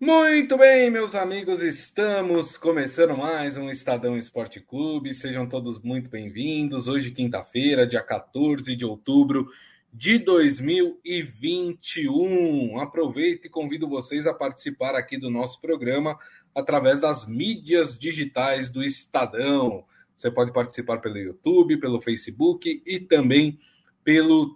Muito 0.00 0.56
bem, 0.56 0.92
meus 0.92 1.16
amigos, 1.16 1.60
estamos 1.60 2.56
começando 2.56 3.16
mais 3.16 3.56
um 3.56 3.68
Estadão 3.68 4.16
Esporte 4.16 4.60
Clube. 4.60 5.12
Sejam 5.12 5.48
todos 5.48 5.80
muito 5.80 6.08
bem-vindos. 6.08 6.86
Hoje, 6.86 7.10
quinta-feira, 7.10 7.84
dia 7.84 8.00
14 8.00 8.76
de 8.76 8.84
outubro 8.84 9.48
de 9.92 10.20
2021. 10.20 12.78
Aproveito 12.78 13.46
e 13.46 13.50
convido 13.50 13.88
vocês 13.88 14.24
a 14.24 14.32
participar 14.32 14.94
aqui 14.94 15.18
do 15.18 15.28
nosso 15.28 15.60
programa 15.60 16.16
através 16.54 17.00
das 17.00 17.26
mídias 17.26 17.98
digitais 17.98 18.70
do 18.70 18.84
Estadão. 18.84 19.84
Você 20.16 20.30
pode 20.30 20.52
participar 20.52 20.98
pelo 20.98 21.18
YouTube, 21.18 21.80
pelo 21.80 22.00
Facebook 22.00 22.80
e 22.86 23.00
também 23.00 23.50
pelo 23.50 23.77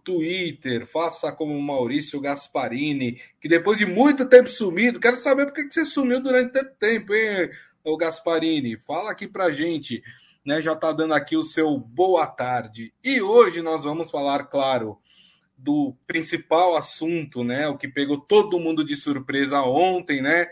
Twitter. 0.04 0.86
Faça 0.86 1.30
como 1.30 1.60
Maurício 1.60 2.20
Gasparini, 2.20 3.20
que 3.40 3.48
depois 3.48 3.78
de 3.78 3.84
muito 3.84 4.26
tempo 4.26 4.48
sumido, 4.48 4.98
quero 4.98 5.16
saber 5.16 5.46
por 5.46 5.54
que 5.54 5.70
você 5.70 5.84
sumiu 5.84 6.20
durante 6.20 6.52
tanto 6.52 6.74
tempo, 6.78 7.14
hein, 7.14 7.50
o 7.84 7.96
Gasparini? 7.96 8.78
Fala 8.78 9.10
aqui 9.10 9.28
pra 9.28 9.50
gente, 9.50 10.02
né? 10.44 10.62
Já 10.62 10.74
tá 10.74 10.92
dando 10.92 11.12
aqui 11.14 11.36
o 11.36 11.42
seu 11.42 11.78
boa 11.78 12.26
tarde. 12.26 12.94
E 13.04 13.20
hoje 13.20 13.60
nós 13.60 13.84
vamos 13.84 14.10
falar, 14.10 14.44
claro, 14.44 14.98
do 15.56 15.94
principal 16.06 16.76
assunto, 16.76 17.44
né? 17.44 17.68
O 17.68 17.76
que 17.76 17.88
pegou 17.88 18.18
todo 18.18 18.58
mundo 18.58 18.82
de 18.82 18.96
surpresa 18.96 19.60
ontem, 19.62 20.22
né? 20.22 20.46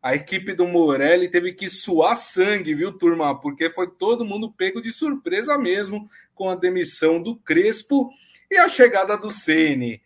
A 0.00 0.14
equipe 0.14 0.52
do 0.52 0.68
Morelli 0.68 1.28
teve 1.28 1.52
que 1.52 1.68
suar 1.70 2.14
sangue, 2.14 2.74
viu, 2.74 2.92
turma? 2.92 3.40
Porque 3.40 3.70
foi 3.70 3.90
todo 3.90 4.24
mundo 4.24 4.52
pego 4.52 4.80
de 4.80 4.92
surpresa 4.92 5.58
mesmo 5.58 6.08
com 6.34 6.48
a 6.48 6.54
demissão 6.54 7.22
do 7.22 7.36
Crespo 7.36 8.10
e 8.50 8.56
a 8.56 8.68
chegada 8.68 9.16
do 9.16 9.30
Ceni? 9.30 10.02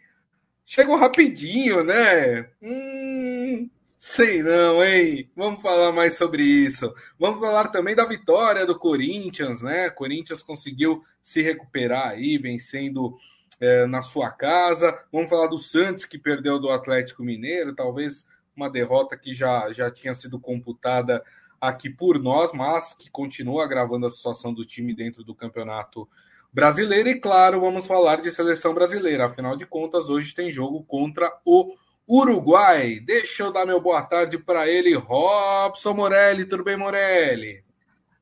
Chegou 0.65 0.96
rapidinho, 0.96 1.83
né? 1.83 2.51
Hum, 2.62 3.70
sei 3.98 4.42
não, 4.42 4.84
hein? 4.84 5.30
Vamos 5.34 5.62
falar 5.62 5.92
mais 5.92 6.15
sobre 6.15 6.43
isso. 6.43 6.95
Vamos 7.19 7.41
falar 7.41 7.69
também 7.69 7.95
da 7.95 8.05
vitória 8.05 8.66
do 8.66 8.79
Corinthians, 8.79 9.62
né? 9.62 9.88
Corinthians 9.90 10.43
conseguiu 10.43 11.02
se 11.23 11.43
recuperar 11.43 12.10
aí, 12.10 12.37
vencendo 12.38 13.16
é, 13.60 13.87
na 13.87 14.02
sua 14.02 14.30
casa. 14.30 14.99
Vamos 15.12 15.30
falar 15.30 15.46
do 15.46 15.59
Santos, 15.59 16.05
que 16.05 16.18
perdeu 16.18 16.59
do 16.59 16.71
Atlético 16.71 17.23
Mineiro, 17.23 17.74
talvez 17.74 18.27
uma 18.55 18.68
derrota 18.68 19.16
que 19.16 19.32
já, 19.32 19.73
já 19.73 19.90
tinha 19.90 20.12
sido 20.15 20.38
computada 20.38 21.23
aqui 21.60 21.88
por 21.88 22.21
nós, 22.21 22.52
mas 22.52 22.95
que 22.95 23.10
continua 23.10 23.65
agravando 23.65 24.07
a 24.07 24.10
situação 24.10 24.52
do 24.52 24.65
time 24.65 24.95
dentro 24.95 25.24
do 25.24 25.34
campeonato 25.34 26.09
brasileira. 26.52 27.10
E 27.10 27.21
claro, 27.21 27.60
vamos 27.60 27.87
falar 27.87 28.21
de 28.21 28.30
seleção 28.30 28.74
brasileira. 28.74 29.27
Afinal 29.27 29.57
de 29.57 29.66
contas, 29.66 30.09
hoje 30.09 30.35
tem 30.35 30.51
jogo 30.51 30.82
contra 30.85 31.32
o 31.45 31.74
Uruguai. 32.09 33.01
Deixa 33.01 33.43
eu 33.43 33.52
dar 33.52 33.66
meu 33.66 33.80
boa 33.80 34.02
tarde 34.02 34.38
para 34.38 34.68
ele, 34.68 34.95
Robson 34.95 35.95
Morelli. 35.95 36.45
Tudo 36.45 36.65
bem, 36.65 36.77
Morelli? 36.77 37.63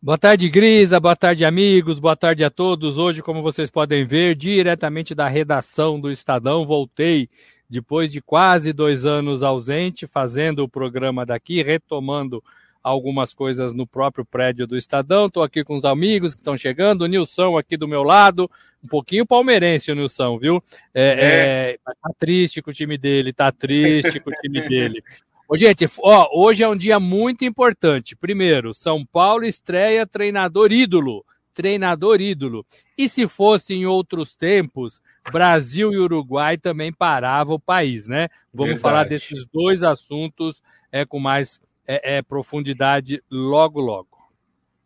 Boa 0.02 0.18
tarde, 0.18 0.48
Grisa. 0.48 1.00
Boa 1.00 1.16
tarde, 1.16 1.44
amigos. 1.44 1.98
Boa 1.98 2.16
tarde 2.16 2.44
a 2.44 2.50
todos. 2.50 2.98
Hoje, 2.98 3.22
como 3.22 3.42
vocês 3.42 3.70
podem 3.70 4.04
ver, 4.04 4.34
diretamente 4.34 5.14
da 5.14 5.28
redação 5.28 6.00
do 6.00 6.10
Estadão, 6.10 6.66
voltei 6.66 7.28
depois 7.68 8.12
de 8.12 8.20
quase 8.20 8.72
dois 8.72 9.04
anos 9.04 9.42
ausente, 9.42 10.06
fazendo 10.06 10.62
o 10.62 10.68
programa 10.68 11.26
daqui, 11.26 11.62
retomando 11.62 12.42
algumas 12.86 13.34
coisas 13.34 13.74
no 13.74 13.84
próprio 13.84 14.24
prédio 14.24 14.64
do 14.64 14.76
Estadão. 14.76 15.26
Estou 15.26 15.42
aqui 15.42 15.64
com 15.64 15.76
os 15.76 15.84
amigos 15.84 16.36
que 16.36 16.40
estão 16.40 16.56
chegando. 16.56 17.02
O 17.02 17.06
Nilson 17.06 17.58
aqui 17.58 17.76
do 17.76 17.88
meu 17.88 18.04
lado, 18.04 18.48
um 18.82 18.86
pouquinho 18.86 19.26
palmeirense 19.26 19.90
o 19.90 19.94
Nilson, 19.96 20.38
viu? 20.38 20.62
É, 20.94 21.02
é. 21.02 21.70
É, 21.72 21.78
tá 21.84 22.10
triste 22.16 22.62
com 22.62 22.70
o 22.70 22.74
time 22.74 22.96
dele, 22.96 23.32
tá 23.32 23.50
triste 23.50 24.20
com 24.20 24.30
o 24.30 24.32
time 24.34 24.60
dele. 24.68 25.02
Ô, 25.48 25.56
gente, 25.56 25.84
ó, 25.98 26.28
hoje 26.32 26.62
é 26.62 26.68
um 26.68 26.76
dia 26.76 27.00
muito 27.00 27.44
importante. 27.44 28.14
Primeiro, 28.14 28.72
São 28.72 29.04
Paulo 29.04 29.44
estreia 29.44 30.06
treinador 30.06 30.70
ídolo. 30.70 31.24
Treinador 31.52 32.20
ídolo. 32.20 32.64
E 32.96 33.08
se 33.08 33.26
fosse 33.26 33.74
em 33.74 33.84
outros 33.84 34.36
tempos, 34.36 35.00
Brasil 35.32 35.92
e 35.92 35.98
Uruguai 35.98 36.56
também 36.56 36.92
paravam 36.92 37.56
o 37.56 37.60
país, 37.60 38.06
né? 38.06 38.28
Vamos 38.52 38.74
Verdade. 38.74 38.80
falar 38.80 39.04
desses 39.04 39.44
dois 39.46 39.82
assuntos 39.82 40.62
é, 40.92 41.04
com 41.04 41.18
mais 41.18 41.60
é, 41.86 42.16
é, 42.16 42.22
profundidade 42.22 43.22
logo, 43.30 43.80
logo. 43.80 44.16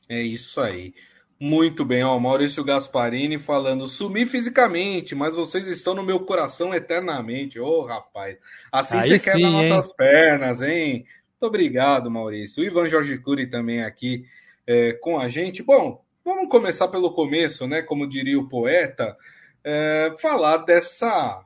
É 0.08 0.20
isso 0.20 0.60
aí. 0.60 0.94
Muito 1.38 1.86
bem, 1.86 2.04
ó, 2.04 2.18
Maurício 2.18 2.62
Gasparini 2.62 3.38
falando, 3.38 3.86
sumi 3.86 4.26
fisicamente, 4.26 5.14
mas 5.14 5.34
vocês 5.34 5.66
estão 5.66 5.94
no 5.94 6.02
meu 6.02 6.20
coração 6.20 6.74
eternamente. 6.74 7.58
Ô, 7.58 7.66
oh, 7.66 7.86
rapaz, 7.86 8.36
assim 8.70 8.96
aí 8.98 9.08
você 9.08 9.18
sim, 9.18 9.24
quebra 9.24 9.40
hein? 9.40 9.70
nossas 9.70 9.92
pernas, 9.94 10.60
hein? 10.60 11.06
Muito 11.40 11.48
obrigado, 11.48 12.10
Maurício. 12.10 12.62
O 12.62 12.66
Ivan 12.66 12.90
Jorge 12.90 13.16
Cury 13.16 13.46
também 13.46 13.82
aqui 13.82 14.26
é, 14.66 14.92
com 14.92 15.18
a 15.18 15.28
gente. 15.28 15.62
Bom, 15.62 16.04
vamos 16.22 16.50
começar 16.50 16.88
pelo 16.88 17.14
começo, 17.14 17.66
né? 17.66 17.80
Como 17.80 18.06
diria 18.06 18.38
o 18.38 18.46
poeta, 18.46 19.16
é, 19.64 20.14
falar 20.18 20.58
dessa 20.58 21.42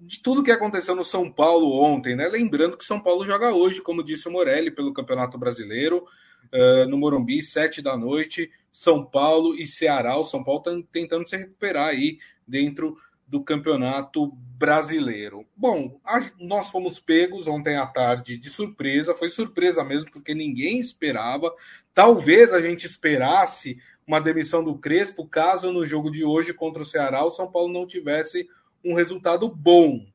de 0.00 0.22
tudo 0.22 0.42
que 0.42 0.50
aconteceu 0.50 0.94
no 0.94 1.04
São 1.04 1.30
Paulo 1.30 1.72
ontem, 1.82 2.16
né? 2.16 2.28
Lembrando 2.28 2.76
que 2.76 2.84
São 2.84 3.00
Paulo 3.00 3.24
joga 3.24 3.52
hoje, 3.52 3.82
como 3.82 4.02
disse 4.02 4.28
o 4.28 4.32
Morelli, 4.32 4.70
pelo 4.70 4.92
Campeonato 4.92 5.38
Brasileiro, 5.38 6.04
uh, 6.52 6.88
no 6.88 6.96
Morumbi, 6.96 7.42
sete 7.42 7.82
da 7.82 7.96
noite, 7.96 8.50
São 8.72 9.04
Paulo 9.04 9.54
e 9.54 9.66
Ceará. 9.66 10.16
O 10.16 10.24
São 10.24 10.42
Paulo 10.42 10.60
está 10.60 10.88
tentando 10.90 11.28
se 11.28 11.36
recuperar 11.36 11.88
aí 11.88 12.18
dentro 12.46 12.96
do 13.30 13.44
Campeonato 13.44 14.32
Brasileiro. 14.58 15.46
Bom, 15.56 16.00
a, 16.04 16.20
nós 16.40 16.68
fomos 16.68 16.98
pegos 16.98 17.46
ontem 17.46 17.76
à 17.76 17.86
tarde 17.86 18.36
de 18.36 18.50
surpresa, 18.50 19.14
foi 19.14 19.30
surpresa 19.30 19.84
mesmo, 19.84 20.10
porque 20.10 20.34
ninguém 20.34 20.80
esperava. 20.80 21.54
Talvez 21.94 22.52
a 22.52 22.60
gente 22.60 22.86
esperasse 22.86 23.78
uma 24.04 24.20
demissão 24.20 24.64
do 24.64 24.76
Crespo, 24.76 25.28
caso 25.28 25.72
no 25.72 25.86
jogo 25.86 26.10
de 26.10 26.24
hoje 26.24 26.52
contra 26.52 26.82
o 26.82 26.84
Ceará 26.84 27.24
o 27.24 27.30
São 27.30 27.48
Paulo 27.48 27.72
não 27.72 27.86
tivesse 27.86 28.48
um 28.84 28.94
resultado 28.94 29.48
bom, 29.48 30.06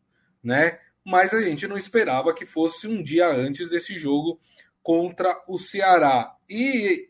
né? 0.44 0.80
Mas 1.04 1.34
a 1.34 1.42
gente 1.42 1.68
não 1.68 1.78
esperava 1.78 2.34
que 2.34 2.46
fosse 2.46 2.88
um 2.88 3.02
dia 3.02 3.28
antes 3.28 3.70
desse 3.70 3.98
jogo 3.98 4.40
contra 4.82 5.44
o 5.48 5.58
Ceará. 5.58 6.36
E 6.50 7.10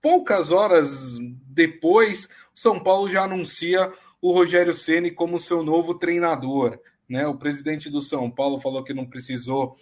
poucas 0.00 0.50
horas 0.50 1.18
depois, 1.46 2.28
São 2.54 2.82
Paulo 2.82 3.08
já 3.08 3.24
anuncia 3.24 3.92
o 4.20 4.32
Rogério 4.32 4.72
Ceni 4.72 5.10
como 5.10 5.38
seu 5.38 5.62
novo 5.62 5.94
treinador. 5.98 6.78
Né? 7.08 7.26
O 7.26 7.36
presidente 7.36 7.90
do 7.90 8.00
São 8.00 8.30
Paulo 8.30 8.58
falou 8.58 8.82
que 8.82 8.94
não 8.94 9.06
precisou 9.06 9.76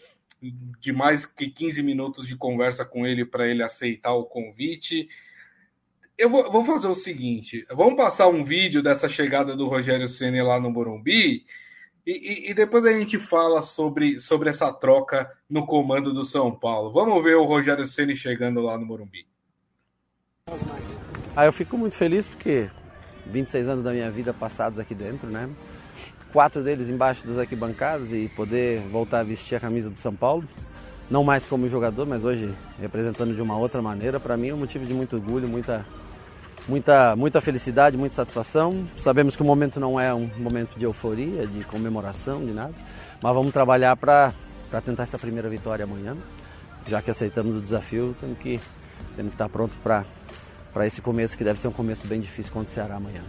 de 0.81 0.93
mais 0.93 1.27
que 1.27 1.51
15 1.51 1.83
minutos 1.83 2.27
de 2.27 2.37
conversa 2.37 2.85
com 2.85 3.07
ele 3.07 3.25
para 3.25 3.47
ele 3.47 3.63
aceitar 3.63 4.15
o 4.15 4.25
convite 4.25 5.09
eu 6.21 6.29
vou, 6.29 6.51
vou, 6.51 6.65
fazer 6.65 6.87
o 6.87 6.95
seguinte: 6.95 7.65
vamos 7.71 7.97
passar 7.97 8.29
um 8.29 8.45
vídeo 8.45 8.83
dessa 8.83 9.09
chegada 9.09 9.57
do 9.57 9.67
Rogério 9.67 10.07
Ceni 10.07 10.43
lá 10.43 10.61
no 10.61 10.71
Morumbi 10.71 11.47
e, 12.07 12.13
e, 12.13 12.51
e, 12.51 12.55
depois 12.55 12.85
a 12.85 12.93
gente 12.93 13.19
fala 13.19 13.63
sobre, 13.63 14.21
sobre 14.21 14.51
essa 14.51 14.71
troca 14.71 15.31
no 15.49 15.67
comando 15.67 16.13
do 16.13 16.23
São 16.23 16.53
Paulo. 16.53 16.93
Vamos 16.93 17.25
ver 17.25 17.37
o 17.37 17.45
Rogério 17.45 17.87
Ceni 17.87 18.15
chegando 18.15 18.61
lá 18.61 18.77
no 18.77 18.85
Morumbi. 18.85 19.27
Ah, 21.35 21.47
eu 21.47 21.53
fico 21.53 21.79
muito 21.79 21.97
feliz 21.97 22.27
porque 22.27 22.71
26 23.27 23.69
anos 23.69 23.85
da 23.85 23.93
minha 23.93 24.11
vida 24.11 24.35
passados 24.35 24.79
aqui 24.79 24.95
dentro, 24.95 25.29
né? 25.29 25.49
Quatro 26.33 26.63
deles 26.63 26.89
embaixo 26.89 27.27
dos 27.27 27.39
arquibancados 27.39 28.13
e 28.13 28.31
poder 28.37 28.81
voltar 28.89 29.21
a 29.21 29.25
vestir 29.25 29.55
a 29.57 29.61
camisa 29.61 29.89
do 29.89 29.99
São 29.99 30.15
Paulo 30.15 30.47
não 31.11 31.25
mais 31.25 31.45
como 31.45 31.69
jogador, 31.69 32.07
mas 32.07 32.25
hoje 32.25 32.55
representando 32.81 33.35
de 33.35 33.43
uma 33.43 33.59
outra 33.59 33.83
maneira, 33.83 34.21
para 34.21 34.37
mim 34.37 34.49
é 34.49 34.55
um 34.55 34.59
motivo 34.59 34.87
de 34.87 34.95
muito 34.95 35.17
orgulho, 35.17 35.49
muita 35.49 35.85
muita, 36.71 37.17
muita 37.17 37.41
felicidade, 37.41 37.97
muita 37.97 38.15
satisfação. 38.15 38.87
Sabemos 38.97 39.35
que 39.35 39.43
o 39.43 39.45
momento 39.45 39.81
não 39.81 39.99
é 39.99 40.15
um 40.15 40.31
momento 40.39 40.79
de 40.79 40.85
euforia, 40.85 41.45
de 41.47 41.65
comemoração, 41.65 42.41
de 42.47 42.53
nada, 42.53 42.73
mas 43.21 43.35
vamos 43.35 43.53
trabalhar 43.53 43.97
para 43.97 44.33
tentar 44.85 45.03
essa 45.03 45.19
primeira 45.19 45.49
vitória 45.49 45.85
amanhã. 45.85 46.17
Já 46.89 47.03
que 47.03 47.11
aceitamos 47.11 47.57
o 47.57 47.61
desafio, 47.61 48.17
temos 48.21 48.39
que, 48.39 48.61
temos 49.17 49.31
que 49.31 49.35
estar 49.35 49.49
pronto 49.49 49.75
para 49.83 50.87
esse 50.87 51.03
começo, 51.03 51.37
que 51.37 51.43
deve 51.43 51.61
ser 51.61 51.69
um 51.69 51.73
começo 51.73 52.07
bem 52.07 52.21
difícil 52.21 52.53
contra 52.53 52.71
o 52.71 52.75
Ceará 52.75 52.95
amanhã. 52.95 53.23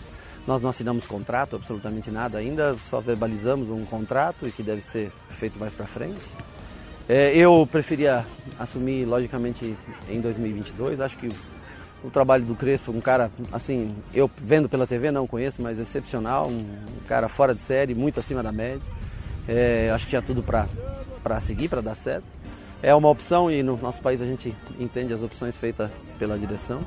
Nós 0.45 0.61
não 0.61 0.69
assinamos 0.69 1.05
contrato, 1.05 1.55
absolutamente 1.55 2.09
nada 2.11 2.38
ainda, 2.38 2.75
só 2.89 3.01
verbalizamos 3.01 3.69
um 3.69 3.85
contrato 3.85 4.47
e 4.47 4.51
que 4.51 4.63
deve 4.63 4.81
ser 4.81 5.11
feito 5.31 5.57
mais 5.59 5.73
para 5.73 5.85
frente. 5.88 6.21
É, 7.09 7.35
eu 7.35 7.67
preferia 7.71 8.25
assumir, 8.57 9.05
logicamente, 9.05 9.75
em 10.07 10.21
2022. 10.21 11.01
Acho 11.01 11.17
que 11.17 11.29
o 12.03 12.09
trabalho 12.09 12.44
do 12.44 12.56
Crespo, 12.56 12.92
um 12.92 13.00
cara, 13.00 13.31
assim, 13.51 13.95
eu 14.13 14.30
vendo 14.38 14.68
pela 14.68 14.88
TV, 14.88 15.12
não 15.12 15.27
conheço, 15.27 15.62
mas 15.62 15.80
excepcional, 15.80 16.48
um 16.48 16.65
cara 17.07 17.30
fora 17.30 17.53
de 17.53 17.62
série, 17.62 17.94
muito 17.94 18.19
acima 18.19 18.42
da 18.42 18.51
média. 18.51 18.81
É, 19.48 19.92
acho 19.94 20.06
que 20.06 20.12
tinha 20.12 20.21
tudo 20.21 20.44
para 20.44 21.39
seguir, 21.42 21.69
para 21.69 21.81
dar 21.81 21.95
certo. 21.95 22.25
É 22.81 22.94
uma 22.95 23.09
opção 23.09 23.51
e 23.51 23.62
no 23.62 23.77
nosso 23.77 24.01
país 24.01 24.21
a 24.21 24.25
gente 24.25 24.56
entende 24.80 25.13
as 25.13 25.21
opções 25.21 25.56
feitas 25.56 25.92
pela 26.18 26.38
direção. 26.38 26.81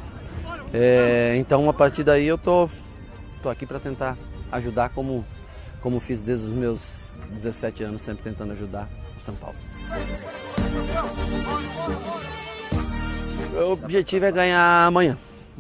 É, 0.73 1.37
então, 1.37 1.71
a 1.71 1.73
partir 1.73 2.03
daí, 2.03 2.27
eu 2.27 2.37
tô, 2.37 2.69
tô 3.43 3.49
aqui 3.49 3.65
para 3.65 3.79
tentar 3.79 4.17
ajudar 4.51 4.89
como, 4.89 5.25
como 5.81 6.01
fiz 6.01 6.21
desde 6.23 6.47
os 6.47 6.53
meus 6.53 6.81
17 7.31 7.85
anos, 7.85 8.03
sempre 8.03 8.25
tentando 8.25 8.53
ajudar 8.53 8.89
o 9.21 9.25
São 9.25 9.35
Paulo. 9.37 9.57
Meu 13.55 13.71
objetivo 13.71 14.25
é 14.25 14.33
ganhar 14.33 14.85
amanhã. 14.85 15.17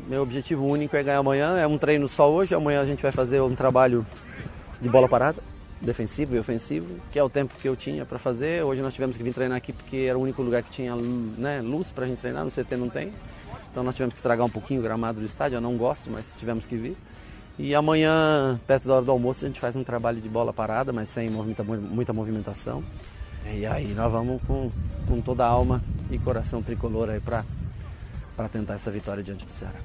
Meu 0.09 0.23
objetivo 0.23 0.67
único 0.67 0.97
é 0.97 1.03
ganhar 1.05 1.19
amanhã. 1.19 1.57
É 1.57 1.65
um 1.65 1.79
treino 1.79 2.09
só 2.09 2.29
hoje. 2.29 2.53
Amanhã 2.53 2.81
a 2.81 2.85
gente 2.85 3.01
vai 3.01 3.13
fazer 3.13 3.41
um 3.41 3.55
trabalho 3.55 4.05
de 4.81 4.89
bola 4.89 5.09
parada, 5.09 5.41
defensivo 5.81 6.35
e 6.35 6.39
ofensivo, 6.41 6.89
que 7.13 7.21
é 7.21 7.23
o 7.23 7.31
tempo 7.31 7.55
que 7.57 7.69
eu 7.69 7.77
tinha 7.77 8.05
para 8.05 8.19
fazer. 8.19 8.65
Hoje 8.65 8.83
nós 8.83 8.93
tivemos 8.93 9.17
que 9.17 9.23
vir 9.23 9.33
treinar 9.33 9.59
aqui 9.59 9.73
porque 9.73 9.97
era 10.09 10.19
o 10.19 10.23
único 10.23 10.43
lugar 10.43 10.65
que 10.65 10.71
tinha 10.73 10.97
né, 10.97 11.61
luz 11.63 11.87
para 11.87 12.05
a 12.05 12.09
gente 12.09 12.19
treinar. 12.19 12.45
No 12.45 12.51
CT 12.51 12.77
não 12.77 12.89
tem. 12.89 13.13
Então 13.71 13.85
nós 13.85 13.95
tivemos 13.95 14.15
que 14.15 14.19
estragar 14.19 14.45
um 14.45 14.51
pouquinho 14.51 14.81
o 14.81 14.83
gramado 14.83 15.21
do 15.21 15.27
estádio. 15.27 15.59
Eu 15.59 15.61
não 15.61 15.77
gosto, 15.77 16.11
mas 16.11 16.35
tivemos 16.37 16.67
que 16.67 16.75
vir. 16.75 16.97
E 17.57 17.77
amanhã, 17.77 18.59
perto 18.67 18.89
da 18.89 18.95
hora 18.95 19.05
do 19.05 19.13
almoço, 19.13 19.45
a 19.45 19.49
gente 19.49 19.61
faz 19.61 19.77
um 19.77 19.85
trabalho 19.85 20.21
de 20.21 20.29
bola 20.29 20.53
parada, 20.53 20.93
mas 20.93 21.09
sem 21.11 21.31
movimenta, 21.31 21.63
muita 21.63 22.13
movimentação. 22.13 22.83
E 23.47 23.65
aí 23.65 23.95
nós 23.95 24.11
vamos 24.11 24.43
com, 24.43 24.69
com 25.07 25.21
toda 25.21 25.45
a 25.45 25.49
alma 25.49 25.81
e 26.11 26.19
coração 26.19 26.61
tricolor 26.61 27.09
aí 27.09 27.21
para 27.21 27.45
tentar 28.49 28.75
essa 28.75 28.91
vitória 28.91 29.23
diante 29.23 29.45
do 29.45 29.53
Ceará. 29.53 29.81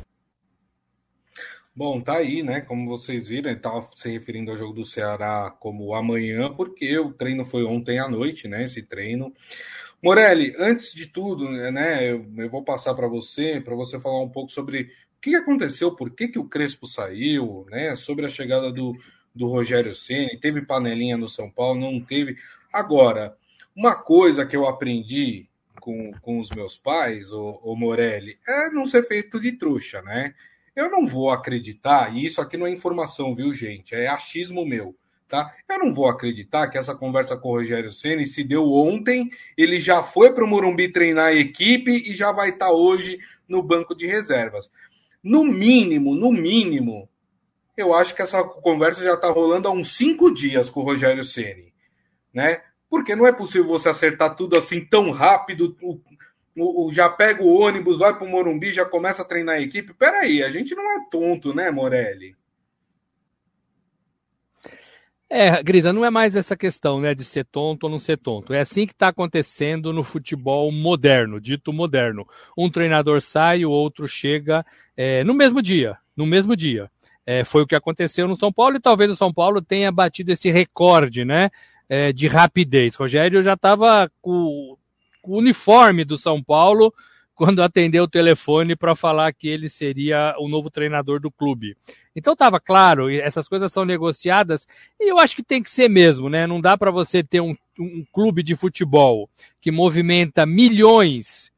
Bom, 1.76 2.02
tá 2.02 2.18
aí, 2.18 2.44
né? 2.44 2.62
Como 2.62 2.88
vocês 2.88 3.28
viram, 3.28 3.50
ele 3.50 3.58
estava 3.58 3.88
se 3.96 4.10
referindo 4.10 4.52
ao 4.52 4.58
jogo 4.58 4.74
do 4.74 4.84
Ceará 4.84 5.56
como 5.60 5.94
amanhã, 5.94 6.54
porque 6.54 6.98
o 7.00 7.14
treino 7.14 7.46
foi 7.46 7.64
ontem 7.64 8.00
à 8.00 8.10
noite, 8.10 8.48
né? 8.48 8.64
Esse 8.64 8.84
treino. 8.84 9.34
Morelli, 10.02 10.54
antes 10.58 10.94
de 10.94 11.08
tudo, 11.08 11.50
né? 11.50 12.12
Eu, 12.12 12.26
eu 12.38 12.50
vou 12.50 12.64
passar 12.64 12.94
para 12.96 13.08
você, 13.08 13.62
para 13.62 13.76
você 13.76 14.00
falar 14.00 14.22
um 14.22 14.30
pouco 14.30 14.52
sobre 14.52 14.82
o 14.82 15.22
que 15.22 15.36
aconteceu, 15.36 15.96
por 15.96 16.12
que, 16.12 16.28
que 16.28 16.40
o 16.40 16.50
Crespo 16.50 16.88
saiu, 16.88 17.66
né? 17.70 17.96
Sobre 17.96 18.26
a 18.26 18.30
chegada 18.30 18.72
do, 18.72 18.94
do 19.34 19.48
Rogério 19.48 19.94
Ceni, 19.94 20.40
teve 20.40 20.62
panelinha 20.62 21.18
no 21.18 21.30
São 21.30 21.50
Paulo, 21.50 21.80
não 21.80 22.00
teve. 22.02 22.38
Agora, 22.74 23.38
uma 23.76 23.96
coisa 23.96 24.46
que 24.46 24.56
eu 24.56 24.68
aprendi 24.68 25.49
com, 25.80 26.12
com 26.22 26.40
os 26.40 26.50
meus 26.52 26.78
pais, 26.78 27.32
o, 27.32 27.60
o 27.64 27.76
Morelli, 27.76 28.38
é 28.48 28.70
não 28.70 28.86
ser 28.86 29.04
feito 29.08 29.40
de 29.40 29.54
trouxa, 29.54 30.02
né? 30.02 30.34
Eu 30.76 30.90
não 30.90 31.06
vou 31.06 31.30
acreditar, 31.30 32.16
e 32.16 32.26
isso 32.26 32.40
aqui 32.40 32.56
não 32.58 32.68
é 32.68 32.72
informação, 32.72 33.34
viu, 33.34 33.54
gente? 33.54 33.96
É 33.96 34.08
achismo 34.08 34.66
meu, 34.66 34.96
tá? 35.28 35.54
Eu 35.68 35.80
não 35.80 35.94
vou 35.94 36.08
acreditar 36.08 36.68
que 36.70 36.78
essa 36.78 36.96
conversa 36.96 37.36
com 37.36 37.50
o 37.50 37.54
Rogério 37.54 37.92
Ceni 37.92 38.26
se 38.26 38.44
deu 38.44 38.72
ontem, 38.72 39.30
ele 39.58 39.80
já 39.80 40.04
foi 40.04 40.34
para 40.34 40.44
o 40.44 40.48
Morumbi 40.48 40.92
treinar 40.92 41.28
a 41.28 41.34
equipe 41.34 41.92
e 41.92 42.14
já 42.14 42.32
vai 42.32 42.50
estar 42.50 42.68
tá 42.68 42.72
hoje 42.72 43.20
no 43.48 43.62
banco 43.62 43.96
de 43.96 44.08
reservas. 44.08 44.72
No 45.22 45.44
mínimo, 45.44 46.16
no 46.16 46.32
mínimo, 46.32 47.10
eu 47.76 47.94
acho 47.94 48.16
que 48.16 48.22
essa 48.22 48.44
conversa 48.44 49.04
já 49.04 49.14
está 49.14 49.30
rolando 49.30 49.68
há 49.68 49.72
uns 49.72 49.96
cinco 49.96 50.34
dias 50.34 50.70
com 50.70 50.82
o 50.82 50.84
Rogério 50.84 51.24
Ceni, 51.24 51.74
né? 52.34 52.62
Porque 52.90 53.16
não 53.16 53.28
é 53.28 53.32
possível 53.32 53.68
você 53.68 53.90
acertar 53.90 54.36
tudo 54.36 54.58
assim 54.58 54.84
tão 54.84 55.12
rápido. 55.12 55.78
O, 55.82 56.00
o, 56.56 56.92
já 56.92 57.08
pega 57.08 57.44
o 57.44 57.60
ônibus, 57.60 58.00
vai 58.00 58.16
para 58.16 58.26
o 58.26 58.30
Morumbi, 58.30 58.72
já 58.72 58.86
começa 58.86 59.22
a 59.22 59.26
treinar 59.26 59.56
a 59.56 59.62
equipe. 59.62 59.94
Peraí, 59.94 60.44
a 60.44 60.50
gente 60.50 60.74
não 60.76 60.84
é 60.92 61.06
tonto, 61.10 61.54
né, 61.54 61.70
Morelli? 61.70 62.36
É, 65.32 65.62
Grisa, 65.62 65.94
não 65.94 66.04
é 66.04 66.10
mais 66.10 66.36
essa 66.36 66.58
questão, 66.58 67.00
né, 67.00 67.14
de 67.14 67.24
ser 67.24 67.46
tonto 67.46 67.84
ou 67.84 67.90
não 67.90 68.00
ser 68.00 68.18
tonto. 68.18 68.52
É 68.52 68.62
assim 68.62 68.88
que 68.88 68.94
está 68.94 69.10
acontecendo 69.10 69.94
no 69.94 70.04
futebol 70.04 70.72
moderno, 70.72 71.40
dito 71.40 71.72
moderno. 71.72 72.28
Um 72.58 72.70
treinador 72.70 73.22
sai, 73.22 73.64
o 73.64 73.70
outro 73.70 74.08
chega 74.08 74.66
é, 74.98 75.24
no 75.24 75.36
mesmo 75.36 75.62
dia, 75.62 75.98
no 76.18 76.26
mesmo 76.26 76.56
dia. 76.56 76.90
É, 77.28 77.44
foi 77.44 77.62
o 77.62 77.68
que 77.68 77.76
aconteceu 77.76 78.28
no 78.28 78.36
São 78.36 78.52
Paulo 78.52 78.78
e 78.78 78.82
talvez 78.82 79.12
o 79.12 79.16
São 79.16 79.32
Paulo 79.32 79.62
tenha 79.62 79.92
batido 79.92 80.32
esse 80.32 80.50
recorde, 80.50 81.24
né, 81.24 81.52
é, 81.90 82.14
de 82.14 82.28
rapidez. 82.28 82.96
Rogério 82.96 83.42
já 83.42 83.54
estava 83.54 84.10
com, 84.22 84.78
com 85.22 85.32
o 85.32 85.38
uniforme 85.38 86.06
do 86.06 86.18
São 86.18 86.42
Paulo 86.42 86.94
quando 87.40 87.64
atendeu 87.64 88.04
o 88.04 88.10
telefone 88.10 88.76
para 88.76 88.98
falar 88.98 89.32
que 89.32 89.48
ele 89.48 89.70
seria 89.70 90.36
o 90.40 90.50
novo 90.50 90.70
treinador 90.70 91.22
do 91.22 91.32
clube. 91.32 91.74
Então 92.14 92.34
estava 92.34 92.60
claro, 92.60 93.10
essas 93.10 93.48
coisas 93.48 93.72
são 93.72 93.86
negociadas 93.86 94.68
e 95.00 95.10
eu 95.10 95.18
acho 95.18 95.38
que 95.38 95.44
tem 95.44 95.64
que 95.64 95.72
ser 95.72 95.88
mesmo, 95.88 96.30
né? 96.30 96.46
Não 96.46 96.60
dá 96.60 96.78
para 96.78 96.92
você 96.92 97.24
ter 97.24 97.40
um, 97.40 97.56
um, 97.80 98.06
clube 98.12 98.44
de 98.44 98.58
futebol 98.58 99.30
que 99.62 99.72
movimenta 99.72 100.46
milhões 100.46 101.50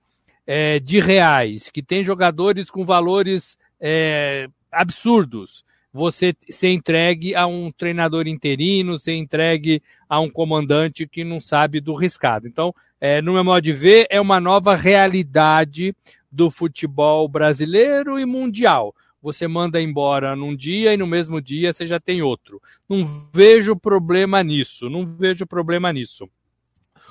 é, 0.45 0.79
de 0.79 0.99
reais, 0.99 1.67
que 1.67 1.81
tem 1.81 2.03
jogadores 2.03 2.69
com 2.69 2.85
valores 2.85 3.57
é, 3.79 4.47
absurdos, 4.71 5.65
você 5.93 6.35
ser 6.49 6.69
entregue 6.69 7.35
a 7.35 7.45
um 7.45 7.71
treinador 7.71 8.27
interino, 8.27 8.97
ser 8.97 9.15
entregue 9.15 9.81
a 10.07 10.19
um 10.19 10.29
comandante 10.29 11.07
que 11.07 11.23
não 11.23 11.39
sabe 11.39 11.81
do 11.81 11.93
riscado. 11.93 12.47
Então, 12.47 12.73
é, 12.99 13.21
no 13.21 13.33
meu 13.33 13.43
modo 13.43 13.61
de 13.61 13.73
ver, 13.73 14.07
é 14.09 14.21
uma 14.21 14.39
nova 14.39 14.75
realidade 14.75 15.95
do 16.31 16.49
futebol 16.49 17.27
brasileiro 17.27 18.17
e 18.17 18.25
mundial. 18.25 18.95
Você 19.21 19.47
manda 19.47 19.81
embora 19.81 20.35
num 20.35 20.55
dia 20.55 20.93
e 20.93 20.97
no 20.97 21.05
mesmo 21.05 21.41
dia 21.41 21.73
você 21.73 21.85
já 21.85 21.99
tem 21.99 22.21
outro. 22.21 22.61
Não 22.89 23.05
vejo 23.33 23.75
problema 23.75 24.41
nisso, 24.41 24.89
não 24.89 25.05
vejo 25.05 25.45
problema 25.45 25.91
nisso. 25.91 26.27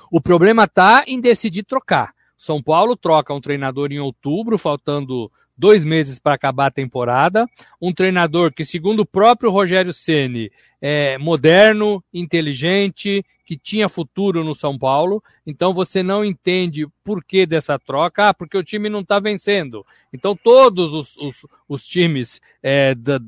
O 0.09 0.19
problema 0.19 0.65
está 0.65 1.03
em 1.07 1.21
decidir 1.21 1.63
trocar. 1.63 2.13
São 2.35 2.61
Paulo 2.61 2.97
troca 2.97 3.33
um 3.33 3.39
treinador 3.39 3.91
em 3.91 3.99
outubro, 3.99 4.57
faltando 4.57 5.31
dois 5.61 5.85
meses 5.85 6.17
para 6.17 6.33
acabar 6.33 6.65
a 6.65 6.71
temporada. 6.71 7.47
Um 7.79 7.93
treinador 7.93 8.51
que, 8.51 8.65
segundo 8.65 9.01
o 9.01 9.05
próprio 9.05 9.51
Rogério 9.51 9.93
Ceni, 9.93 10.51
é 10.81 11.19
moderno, 11.19 12.03
inteligente, 12.11 13.23
que 13.45 13.55
tinha 13.55 13.87
futuro 13.87 14.43
no 14.43 14.55
São 14.55 14.75
Paulo. 14.75 15.23
Então 15.45 15.71
você 15.71 16.01
não 16.01 16.25
entende 16.25 16.87
por 17.03 17.23
que 17.23 17.45
dessa 17.45 17.77
troca. 17.77 18.29
Ah, 18.29 18.33
porque 18.33 18.57
o 18.57 18.63
time 18.63 18.89
não 18.89 19.01
está 19.01 19.19
vencendo. 19.19 19.85
Então 20.11 20.35
todos 20.35 20.91
os, 20.93 21.17
os, 21.17 21.45
os 21.69 21.85
times 21.85 22.41
é, 22.63 22.95
do 22.95 23.19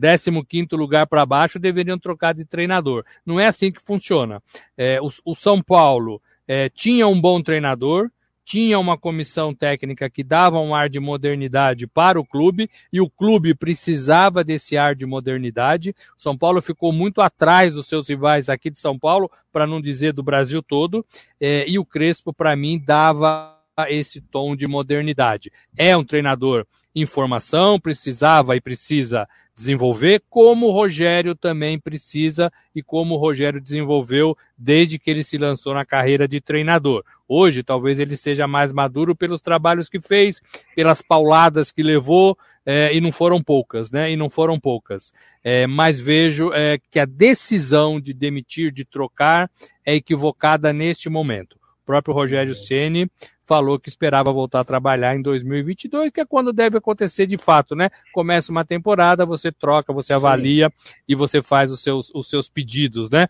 15 0.44 0.70
lugar 0.72 1.06
para 1.06 1.28
baixo 1.28 1.60
deveriam 1.60 2.00
trocar 2.00 2.34
de 2.34 2.46
treinador. 2.46 3.06
Não 3.24 3.40
é 3.40 3.46
assim 3.46 3.72
que 3.72 3.84
funciona. 3.84 4.42
É, 4.76 5.00
o, 5.00 5.12
o 5.24 5.36
São 5.36 5.62
Paulo 5.62 6.20
é, 6.48 6.68
tinha 6.68 7.08
um 7.08 7.22
bom 7.22 7.44
treinador 7.44 8.10
tinha 8.46 8.80
uma 8.80 8.98
comissão 8.98 9.54
técnica 9.54 10.10
que 10.10 10.24
dava 10.24 10.60
um 10.60 10.76
ar 10.76 10.90
de 10.90 11.00
modernidade 11.00 11.88
para 11.88 12.20
o 12.20 12.26
clube 12.26 12.70
e 12.92 13.00
o 13.00 13.10
clube 13.10 13.56
precisava 13.56 14.44
desse 14.44 14.78
ar 14.78 14.96
de 14.96 15.06
modernidade. 15.06 15.96
São 16.18 16.38
Paulo 16.38 16.62
ficou 16.62 16.92
muito 16.92 17.22
atrás 17.22 17.74
dos 17.74 17.88
seus 17.88 18.10
rivais 18.10 18.50
aqui 18.50 18.70
de 18.70 18.80
São 18.80 18.98
Paulo, 18.98 19.32
para 19.52 19.68
não 19.68 19.82
dizer 19.82 20.14
do 20.14 20.24
Brasil 20.24 20.62
todo, 20.64 21.06
é, 21.40 21.70
e 21.70 21.78
o 21.78 21.86
Crespo, 21.86 22.34
para 22.34 22.56
mim, 22.56 22.82
dava 22.84 23.58
esse 23.88 24.22
tom 24.22 24.56
de 24.56 24.68
modernidade. 24.68 25.52
É 25.78 25.96
um 25.96 26.04
treinador 26.04 26.66
em 26.96 27.06
formação, 27.06 27.80
precisava 27.80 28.56
e 28.56 28.62
precisa 28.62 29.28
desenvolver, 29.56 30.24
como 30.30 30.68
o 30.68 30.72
Rogério 30.72 31.36
também 31.36 31.80
precisa 31.80 32.52
e 32.76 32.82
como 32.82 33.16
o 33.16 33.18
Rogério 33.18 33.62
desenvolveu 33.62 34.36
desde 34.58 34.98
que 34.98 35.12
ele 35.12 35.24
se 35.24 35.38
lançou 35.38 35.74
na 35.74 35.86
carreira 35.86 36.28
de 36.28 36.42
treinador. 36.42 37.04
Hoje, 37.28 37.64
talvez 37.64 38.00
ele 38.00 38.18
seja 38.18 38.48
mais 38.48 38.74
maduro 38.74 39.16
pelos 39.16 39.42
trabalhos 39.42 39.88
que 39.88 40.00
fez, 40.00 40.42
pelas 40.76 41.02
pauladas 41.02 41.72
que 41.72 41.84
levou, 41.84 42.38
é, 42.66 42.96
e 42.96 43.02
não 43.02 43.12
foram 43.12 43.44
poucas, 43.44 43.92
né? 43.92 44.12
E 44.12 44.16
não 44.16 44.30
foram 44.30 44.60
poucas. 44.60 45.14
É, 45.44 45.68
mas 45.68 46.00
vejo 46.00 46.54
é, 46.54 46.80
que 46.90 47.00
a 47.00 47.06
decisão 47.06 48.00
de 48.00 48.14
demitir, 48.14 48.72
de 48.72 48.86
trocar, 48.86 49.52
é 49.86 49.96
equivocada 49.96 50.72
neste 50.72 51.10
momento. 51.10 51.58
O 51.84 51.86
próprio 51.86 52.16
Rogério 52.16 52.56
Ceni 52.56 53.12
falou 53.46 53.78
que 53.78 53.90
esperava 53.90 54.32
voltar 54.32 54.62
a 54.62 54.66
trabalhar 54.66 55.16
em 55.16 55.22
2022, 55.22 56.12
que 56.12 56.22
é 56.22 56.26
quando 56.26 56.54
deve 56.54 56.78
acontecer 56.78 57.28
de 57.28 57.38
fato, 57.38 57.76
né? 57.76 57.90
Começa 58.14 58.52
uma 58.52 58.64
temporada, 58.64 59.26
você 59.26 59.52
troca, 59.52 59.92
você 59.92 60.14
avalia 60.14 60.70
Sim. 60.70 60.94
e 61.10 61.16
você 61.16 61.42
faz 61.42 61.70
os 61.70 61.82
seus, 61.82 62.10
os 62.16 62.30
seus 62.30 62.48
pedidos, 62.48 63.10
né? 63.10 63.28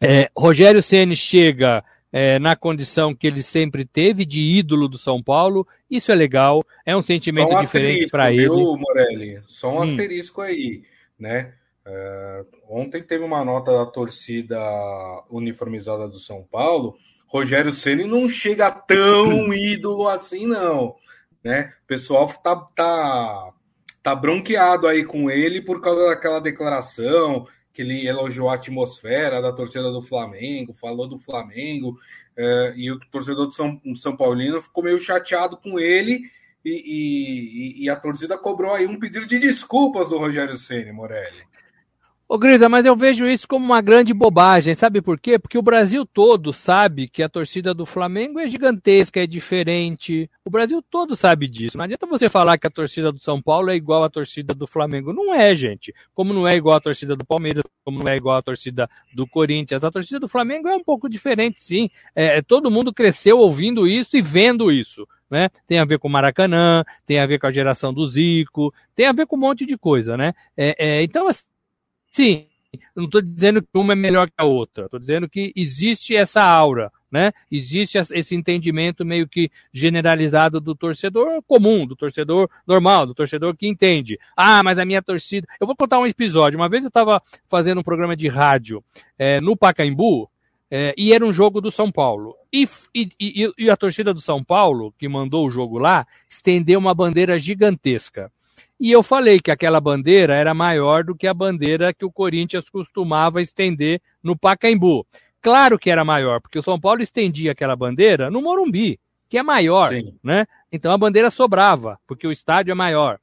É, 0.00 0.30
Rogério 0.34 0.80
Ceni 0.80 1.16
chega 1.16 1.84
é, 2.12 2.38
na 2.38 2.54
condição 2.54 3.14
que 3.14 3.26
ele 3.26 3.42
sempre 3.42 3.84
teve 3.84 4.24
de 4.24 4.40
ídolo 4.40 4.88
do 4.88 4.96
São 4.96 5.20
Paulo, 5.20 5.66
isso 5.90 6.12
é 6.12 6.14
legal, 6.14 6.64
é 6.86 6.96
um 6.96 7.02
sentimento 7.02 7.52
um 7.52 7.60
diferente 7.60 8.08
para 8.08 8.32
ele. 8.32 8.48
Morelli? 8.48 9.42
Só 9.46 9.72
um 9.72 9.78
hum. 9.78 9.82
asterisco 9.82 10.40
aí, 10.40 10.84
né? 11.18 11.52
É, 11.84 12.44
ontem 12.68 13.02
teve 13.02 13.24
uma 13.24 13.44
nota 13.44 13.72
da 13.72 13.86
torcida 13.86 14.56
uniformizada 15.28 16.06
do 16.06 16.16
São 16.16 16.44
Paulo 16.44 16.96
Rogério 17.30 17.72
Ceni 17.72 18.04
não 18.04 18.28
chega 18.28 18.70
tão 18.70 19.54
ídolo 19.54 20.08
assim, 20.08 20.46
não. 20.46 20.96
Né? 21.42 21.72
O 21.84 21.86
pessoal 21.86 22.28
tá, 22.42 22.56
tá, 22.56 23.50
tá 24.02 24.14
bronqueado 24.14 24.88
aí 24.88 25.04
com 25.04 25.30
ele 25.30 25.62
por 25.62 25.80
causa 25.80 26.08
daquela 26.08 26.40
declaração 26.40 27.46
que 27.72 27.82
ele 27.82 28.06
elogiou 28.06 28.50
a 28.50 28.54
atmosfera 28.54 29.40
da 29.40 29.52
torcida 29.52 29.92
do 29.92 30.02
Flamengo, 30.02 30.74
falou 30.74 31.08
do 31.08 31.16
Flamengo, 31.16 31.96
é, 32.36 32.74
e 32.76 32.90
o 32.90 32.98
torcedor 33.12 33.46
do 33.46 33.52
São, 33.52 33.80
São 33.94 34.16
Paulino 34.16 34.60
ficou 34.60 34.82
meio 34.82 34.98
chateado 34.98 35.56
com 35.56 35.78
ele, 35.78 36.28
e, 36.64 36.70
e, 36.70 37.84
e, 37.84 37.88
a 37.88 37.96
torcida 37.96 38.36
cobrou 38.36 38.74
aí 38.74 38.86
um 38.86 38.98
pedido 38.98 39.26
de 39.26 39.38
desculpas 39.38 40.10
do 40.10 40.18
Rogério 40.18 40.56
Ceni, 40.56 40.92
Morelli. 40.92 41.42
Ô, 42.32 42.38
Grisa, 42.38 42.68
mas 42.68 42.86
eu 42.86 42.94
vejo 42.94 43.26
isso 43.26 43.48
como 43.48 43.64
uma 43.64 43.80
grande 43.80 44.14
bobagem. 44.14 44.72
Sabe 44.72 45.02
por 45.02 45.18
quê? 45.18 45.36
Porque 45.36 45.58
o 45.58 45.62
Brasil 45.62 46.06
todo 46.06 46.52
sabe 46.52 47.08
que 47.08 47.24
a 47.24 47.28
torcida 47.28 47.74
do 47.74 47.84
Flamengo 47.84 48.38
é 48.38 48.48
gigantesca, 48.48 49.18
é 49.18 49.26
diferente. 49.26 50.30
O 50.44 50.48
Brasil 50.48 50.80
todo 50.80 51.16
sabe 51.16 51.48
disso. 51.48 51.76
Não 51.76 51.84
adianta 51.84 52.06
você 52.06 52.28
falar 52.28 52.56
que 52.56 52.68
a 52.68 52.70
torcida 52.70 53.10
do 53.10 53.18
São 53.18 53.42
Paulo 53.42 53.68
é 53.68 53.74
igual 53.74 54.04
à 54.04 54.08
torcida 54.08 54.54
do 54.54 54.64
Flamengo. 54.64 55.12
Não 55.12 55.34
é, 55.34 55.52
gente. 55.56 55.92
Como 56.14 56.32
não 56.32 56.46
é 56.46 56.54
igual 56.54 56.76
à 56.76 56.80
torcida 56.80 57.16
do 57.16 57.26
Palmeiras, 57.26 57.64
como 57.84 57.98
não 57.98 58.08
é 58.08 58.16
igual 58.16 58.36
à 58.36 58.42
torcida 58.42 58.88
do 59.12 59.26
Corinthians. 59.26 59.82
A 59.82 59.90
torcida 59.90 60.20
do 60.20 60.28
Flamengo 60.28 60.68
é 60.68 60.76
um 60.76 60.84
pouco 60.84 61.08
diferente, 61.08 61.60
sim. 61.60 61.90
É, 62.14 62.38
é 62.38 62.42
todo 62.42 62.70
mundo 62.70 62.94
cresceu 62.94 63.38
ouvindo 63.38 63.88
isso 63.88 64.16
e 64.16 64.22
vendo 64.22 64.70
isso. 64.70 65.04
Né? 65.28 65.48
Tem 65.66 65.80
a 65.80 65.84
ver 65.84 65.98
com 65.98 66.06
o 66.06 66.10
Maracanã, 66.12 66.84
tem 67.04 67.18
a 67.18 67.26
ver 67.26 67.40
com 67.40 67.48
a 67.48 67.50
geração 67.50 67.92
do 67.92 68.06
Zico, 68.06 68.72
tem 68.94 69.06
a 69.06 69.12
ver 69.12 69.26
com 69.26 69.34
um 69.34 69.40
monte 69.40 69.66
de 69.66 69.76
coisa, 69.76 70.16
né? 70.16 70.32
É, 70.56 70.76
é, 70.78 71.02
então, 71.02 71.26
assim, 71.26 71.44
Sim, 72.10 72.46
não 72.94 73.04
estou 73.04 73.20
dizendo 73.20 73.62
que 73.62 73.68
uma 73.74 73.92
é 73.92 73.96
melhor 73.96 74.28
que 74.28 74.34
a 74.36 74.44
outra, 74.44 74.84
estou 74.84 75.00
dizendo 75.00 75.28
que 75.28 75.52
existe 75.56 76.14
essa 76.14 76.42
aura, 76.42 76.92
né? 77.10 77.32
Existe 77.50 77.98
esse 77.98 78.36
entendimento 78.36 79.04
meio 79.04 79.26
que 79.26 79.50
generalizado 79.72 80.60
do 80.60 80.74
torcedor 80.74 81.42
comum, 81.42 81.86
do 81.86 81.96
torcedor 81.96 82.48
normal, 82.66 83.06
do 83.06 83.14
torcedor 83.14 83.56
que 83.56 83.66
entende. 83.66 84.18
Ah, 84.36 84.62
mas 84.62 84.78
a 84.78 84.84
minha 84.84 85.02
torcida. 85.02 85.46
Eu 85.60 85.66
vou 85.66 85.74
contar 85.74 85.98
um 85.98 86.06
episódio. 86.06 86.58
Uma 86.58 86.68
vez 86.68 86.84
eu 86.84 86.88
estava 86.88 87.20
fazendo 87.48 87.80
um 87.80 87.84
programa 87.84 88.14
de 88.14 88.28
rádio 88.28 88.84
é, 89.18 89.40
no 89.40 89.56
Pacaembu. 89.56 90.30
É, 90.72 90.94
e 90.96 91.12
era 91.12 91.26
um 91.26 91.32
jogo 91.32 91.60
do 91.60 91.68
São 91.68 91.90
Paulo. 91.90 92.36
E, 92.52 92.68
e, 92.94 93.52
e 93.58 93.68
a 93.68 93.76
torcida 93.76 94.14
do 94.14 94.20
São 94.20 94.44
Paulo, 94.44 94.94
que 94.96 95.08
mandou 95.08 95.44
o 95.44 95.50
jogo 95.50 95.78
lá, 95.78 96.06
estendeu 96.28 96.78
uma 96.78 96.94
bandeira 96.94 97.36
gigantesca. 97.40 98.30
E 98.80 98.90
eu 98.90 99.02
falei 99.02 99.38
que 99.38 99.50
aquela 99.50 99.78
bandeira 99.78 100.34
era 100.34 100.54
maior 100.54 101.04
do 101.04 101.14
que 101.14 101.26
a 101.26 101.34
bandeira 101.34 101.92
que 101.92 102.04
o 102.04 102.10
Corinthians 102.10 102.70
costumava 102.70 103.42
estender 103.42 104.00
no 104.22 104.34
Pacaembu. 104.34 105.06
Claro 105.42 105.78
que 105.78 105.90
era 105.90 106.02
maior, 106.02 106.40
porque 106.40 106.58
o 106.58 106.62
São 106.62 106.80
Paulo 106.80 107.02
estendia 107.02 107.52
aquela 107.52 107.76
bandeira 107.76 108.30
no 108.30 108.40
Morumbi, 108.40 108.98
que 109.28 109.36
é 109.36 109.42
maior, 109.42 109.90
Sim. 109.90 110.14
né? 110.24 110.46
Então 110.72 110.90
a 110.92 110.96
bandeira 110.96 111.30
sobrava, 111.30 111.98
porque 112.06 112.26
o 112.26 112.32
estádio 112.32 112.72
é 112.72 112.74
maior. 112.74 113.18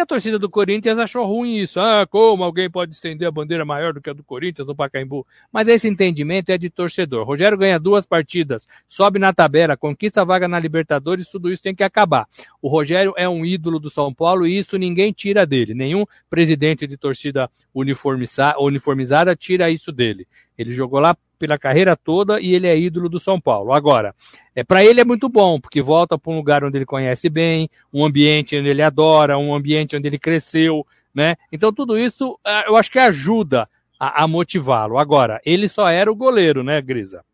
E 0.00 0.02
a 0.02 0.06
torcida 0.06 0.38
do 0.38 0.48
Corinthians 0.48 0.96
achou 0.96 1.26
ruim 1.26 1.58
isso. 1.58 1.78
Ah, 1.78 2.06
como 2.06 2.42
alguém 2.42 2.70
pode 2.70 2.94
estender 2.94 3.28
a 3.28 3.30
bandeira 3.30 3.66
maior 3.66 3.92
do 3.92 4.00
que 4.00 4.08
a 4.08 4.14
do 4.14 4.24
Corinthians 4.24 4.66
no 4.66 4.74
Pacaembu? 4.74 5.26
Mas 5.52 5.68
esse 5.68 5.86
entendimento 5.86 6.48
é 6.48 6.56
de 6.56 6.70
torcedor. 6.70 7.26
Rogério 7.26 7.58
ganha 7.58 7.78
duas 7.78 8.06
partidas, 8.06 8.66
sobe 8.88 9.18
na 9.18 9.30
tabela, 9.34 9.76
conquista 9.76 10.22
a 10.22 10.24
vaga 10.24 10.48
na 10.48 10.58
Libertadores, 10.58 11.28
tudo 11.28 11.52
isso 11.52 11.62
tem 11.62 11.74
que 11.74 11.84
acabar. 11.84 12.26
O 12.62 12.68
Rogério 12.68 13.12
é 13.14 13.28
um 13.28 13.44
ídolo 13.44 13.78
do 13.78 13.90
São 13.90 14.10
Paulo 14.14 14.46
e 14.46 14.56
isso 14.56 14.78
ninguém 14.78 15.12
tira 15.12 15.44
dele. 15.44 15.74
Nenhum 15.74 16.06
presidente 16.30 16.86
de 16.86 16.96
torcida 16.96 17.50
uniformizada 17.74 19.36
tira 19.36 19.70
isso 19.70 19.92
dele. 19.92 20.26
Ele 20.56 20.70
jogou 20.70 20.98
lá 20.98 21.14
pela 21.40 21.58
carreira 21.58 21.96
toda 21.96 22.38
e 22.38 22.54
ele 22.54 22.66
é 22.66 22.78
ídolo 22.78 23.08
do 23.08 23.18
São 23.18 23.40
Paulo. 23.40 23.72
Agora, 23.72 24.14
é 24.54 24.62
para 24.62 24.84
ele 24.84 25.00
é 25.00 25.04
muito 25.04 25.26
bom, 25.26 25.58
porque 25.58 25.80
volta 25.80 26.18
para 26.18 26.30
um 26.30 26.36
lugar 26.36 26.62
onde 26.62 26.76
ele 26.76 26.84
conhece 26.84 27.30
bem, 27.30 27.70
um 27.90 28.04
ambiente 28.04 28.58
onde 28.58 28.68
ele 28.68 28.82
adora, 28.82 29.38
um 29.38 29.54
ambiente 29.54 29.96
onde 29.96 30.06
ele 30.06 30.18
cresceu, 30.18 30.86
né? 31.14 31.36
Então 31.50 31.72
tudo 31.72 31.98
isso 31.98 32.38
é, 32.46 32.68
eu 32.68 32.76
acho 32.76 32.92
que 32.92 32.98
ajuda 32.98 33.66
a, 33.98 34.24
a 34.24 34.28
motivá-lo. 34.28 34.98
Agora, 34.98 35.40
ele 35.42 35.66
só 35.66 35.88
era 35.88 36.12
o 36.12 36.14
goleiro, 36.14 36.62
né, 36.62 36.78
Grisa? 36.82 37.24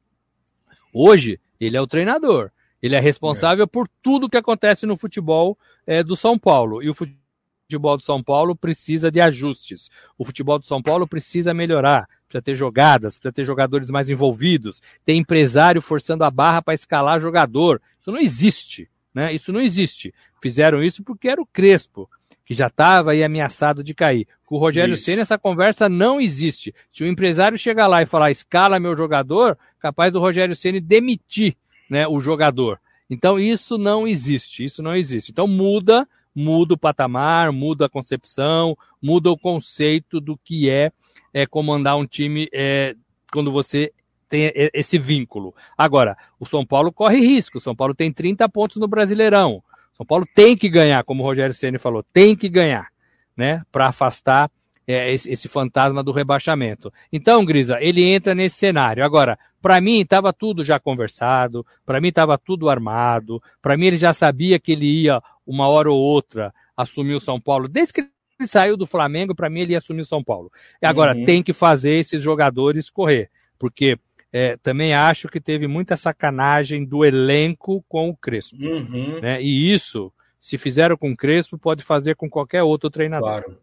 Hoje, 0.92 1.40
ele 1.60 1.76
é 1.76 1.80
o 1.80 1.86
treinador. 1.86 2.52
Ele 2.80 2.94
é 2.94 3.00
responsável 3.00 3.64
é. 3.64 3.66
por 3.66 3.88
tudo 4.00 4.30
que 4.30 4.36
acontece 4.36 4.86
no 4.86 4.96
futebol 4.96 5.58
é, 5.84 6.04
do 6.04 6.14
São 6.14 6.38
Paulo. 6.38 6.80
E 6.80 6.88
o 6.88 6.94
futebol 6.94 7.25
futebol 7.66 7.96
do 7.96 8.04
São 8.04 8.22
Paulo 8.22 8.54
precisa 8.54 9.10
de 9.10 9.20
ajustes. 9.20 9.90
O 10.16 10.24
futebol 10.24 10.58
do 10.58 10.64
São 10.64 10.80
Paulo 10.80 11.06
precisa 11.06 11.52
melhorar, 11.52 12.08
precisa 12.26 12.42
ter 12.42 12.54
jogadas, 12.54 13.18
precisa 13.18 13.32
ter 13.32 13.44
jogadores 13.44 13.90
mais 13.90 14.08
envolvidos, 14.08 14.80
tem 15.04 15.18
empresário 15.18 15.82
forçando 15.82 16.24
a 16.24 16.30
barra 16.30 16.62
para 16.62 16.74
escalar 16.74 17.20
jogador. 17.20 17.82
Isso 18.00 18.12
não 18.12 18.20
existe, 18.20 18.88
né? 19.12 19.34
Isso 19.34 19.52
não 19.52 19.60
existe. 19.60 20.14
Fizeram 20.40 20.82
isso 20.82 21.02
porque 21.02 21.28
era 21.28 21.42
o 21.42 21.46
Crespo, 21.46 22.08
que 22.44 22.54
já 22.54 22.68
estava 22.68 23.10
aí 23.10 23.24
ameaçado 23.24 23.82
de 23.82 23.92
cair. 23.92 24.28
Com 24.44 24.54
o 24.54 24.58
Rogério 24.58 24.96
Senna 24.96 25.22
essa 25.22 25.36
conversa 25.36 25.88
não 25.88 26.20
existe. 26.20 26.72
Se 26.92 27.02
o 27.02 27.06
empresário 27.06 27.58
chegar 27.58 27.88
lá 27.88 28.00
e 28.00 28.06
falar 28.06 28.30
escala 28.30 28.78
meu 28.78 28.96
jogador, 28.96 29.58
capaz 29.80 30.12
do 30.12 30.20
Rogério 30.20 30.54
Senna 30.54 30.80
demitir, 30.80 31.56
né, 31.90 32.06
o 32.06 32.20
jogador. 32.20 32.78
Então 33.10 33.38
isso 33.38 33.76
não 33.76 34.06
existe, 34.06 34.64
isso 34.64 34.82
não 34.84 34.94
existe. 34.94 35.32
Então 35.32 35.48
muda 35.48 36.06
muda 36.36 36.74
o 36.74 36.78
patamar, 36.78 37.50
muda 37.50 37.86
a 37.86 37.88
concepção, 37.88 38.76
muda 39.00 39.30
o 39.30 39.38
conceito 39.38 40.20
do 40.20 40.36
que 40.36 40.68
é, 40.68 40.92
é 41.32 41.46
comandar 41.46 41.96
um 41.96 42.06
time 42.06 42.46
é, 42.52 42.94
quando 43.32 43.50
você 43.50 43.90
tem 44.28 44.52
esse 44.74 44.98
vínculo. 44.98 45.54
Agora, 45.78 46.14
o 46.38 46.44
São 46.44 46.66
Paulo 46.66 46.92
corre 46.92 47.20
risco. 47.20 47.56
O 47.56 47.60
São 47.60 47.74
Paulo 47.74 47.94
tem 47.94 48.12
30 48.12 48.46
pontos 48.50 48.76
no 48.76 48.86
Brasileirão. 48.86 49.62
O 49.94 49.96
São 49.96 50.04
Paulo 50.04 50.26
tem 50.34 50.54
que 50.54 50.68
ganhar, 50.68 51.02
como 51.04 51.22
o 51.22 51.26
Rogério 51.26 51.54
Ceni 51.54 51.78
falou, 51.78 52.04
tem 52.12 52.36
que 52.36 52.50
ganhar, 52.50 52.88
né, 53.34 53.62
para 53.72 53.86
afastar 53.86 54.50
é, 54.86 55.12
esse, 55.12 55.30
esse, 55.30 55.48
fantasma 55.48 56.02
do 56.02 56.12
rebaixamento. 56.12 56.92
Então, 57.12 57.44
Grisa, 57.44 57.78
ele 57.80 58.04
entra 58.04 58.34
nesse 58.34 58.56
cenário. 58.56 59.04
Agora, 59.04 59.38
para 59.60 59.80
mim 59.80 60.00
estava 60.00 60.32
tudo 60.32 60.64
já 60.64 60.78
conversado, 60.78 61.66
para 61.84 62.00
mim 62.00 62.08
estava 62.08 62.38
tudo 62.38 62.68
armado, 62.68 63.42
para 63.60 63.76
mim 63.76 63.86
ele 63.86 63.96
já 63.96 64.12
sabia 64.12 64.58
que 64.58 64.72
ele 64.72 64.86
ia 65.02 65.20
uma 65.46 65.68
hora 65.68 65.90
ou 65.90 65.98
outra 65.98 66.54
assumir 66.76 67.14
o 67.14 67.20
São 67.20 67.40
Paulo. 67.40 67.66
Desde 67.66 67.92
que 67.92 68.00
ele 68.00 68.48
saiu 68.48 68.76
do 68.76 68.86
Flamengo, 68.86 69.34
para 69.34 69.50
mim 69.50 69.60
ele 69.60 69.72
ia 69.72 69.78
assumir 69.78 70.02
o 70.02 70.06
São 70.06 70.22
Paulo. 70.22 70.50
E 70.80 70.86
agora 70.86 71.16
uhum. 71.16 71.24
tem 71.24 71.42
que 71.42 71.52
fazer 71.52 71.98
esses 71.98 72.22
jogadores 72.22 72.90
correr, 72.90 73.30
porque 73.58 73.98
é, 74.32 74.56
também 74.58 74.92
acho 74.92 75.28
que 75.28 75.40
teve 75.40 75.66
muita 75.66 75.96
sacanagem 75.96 76.84
do 76.84 77.04
elenco 77.04 77.84
com 77.88 78.10
o 78.10 78.16
Crespo. 78.16 78.56
Uhum. 78.62 79.20
Né? 79.20 79.42
E 79.42 79.72
isso, 79.72 80.12
se 80.38 80.58
fizeram 80.58 80.96
com 80.96 81.10
o 81.10 81.16
Crespo, 81.16 81.58
pode 81.58 81.82
fazer 81.82 82.16
com 82.16 82.28
qualquer 82.28 82.62
outro 82.62 82.90
treinador. 82.90 83.42
Claro, 83.42 83.58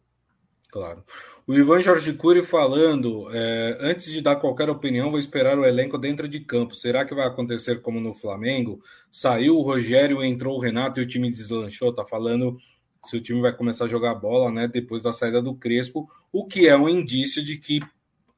claro. 0.74 1.04
O 1.46 1.54
Ivan 1.54 1.82
Jorge 1.82 2.14
Cury 2.14 2.42
falando, 2.42 3.28
é, 3.32 3.78
antes 3.80 4.12
de 4.12 4.22
dar 4.22 4.38
qualquer 4.38 4.70
opinião, 4.70 5.12
vou 5.12 5.20
esperar 5.20 5.60
o 5.60 5.66
elenco 5.66 5.98
dentro 6.00 6.28
de 6.28 6.40
campo. 6.40 6.74
Será 6.74 7.06
que 7.06 7.14
vai 7.14 7.28
acontecer 7.28 7.82
como 7.82 8.00
no 8.00 8.14
Flamengo? 8.14 8.82
Saiu 9.12 9.58
o 9.58 9.62
Rogério, 9.62 10.24
entrou 10.24 10.56
o 10.56 10.60
Renato 10.60 11.00
e 11.00 11.04
o 11.04 11.08
time 11.08 11.30
deslanchou. 11.30 11.94
Tá 11.94 12.04
falando 12.04 12.58
se 13.06 13.18
o 13.18 13.22
time 13.22 13.40
vai 13.42 13.54
começar 13.54 13.86
a 13.86 13.90
jogar 13.90 14.16
bola, 14.16 14.50
né? 14.50 14.68
Depois 14.68 15.04
da 15.04 15.14
saída 15.14 15.42
do 15.42 15.54
Crespo, 15.54 16.10
o 16.32 16.48
que 16.48 16.68
é 16.68 16.78
um 16.78 16.90
indício 16.90 17.44
de 17.44 17.58
que 17.58 17.82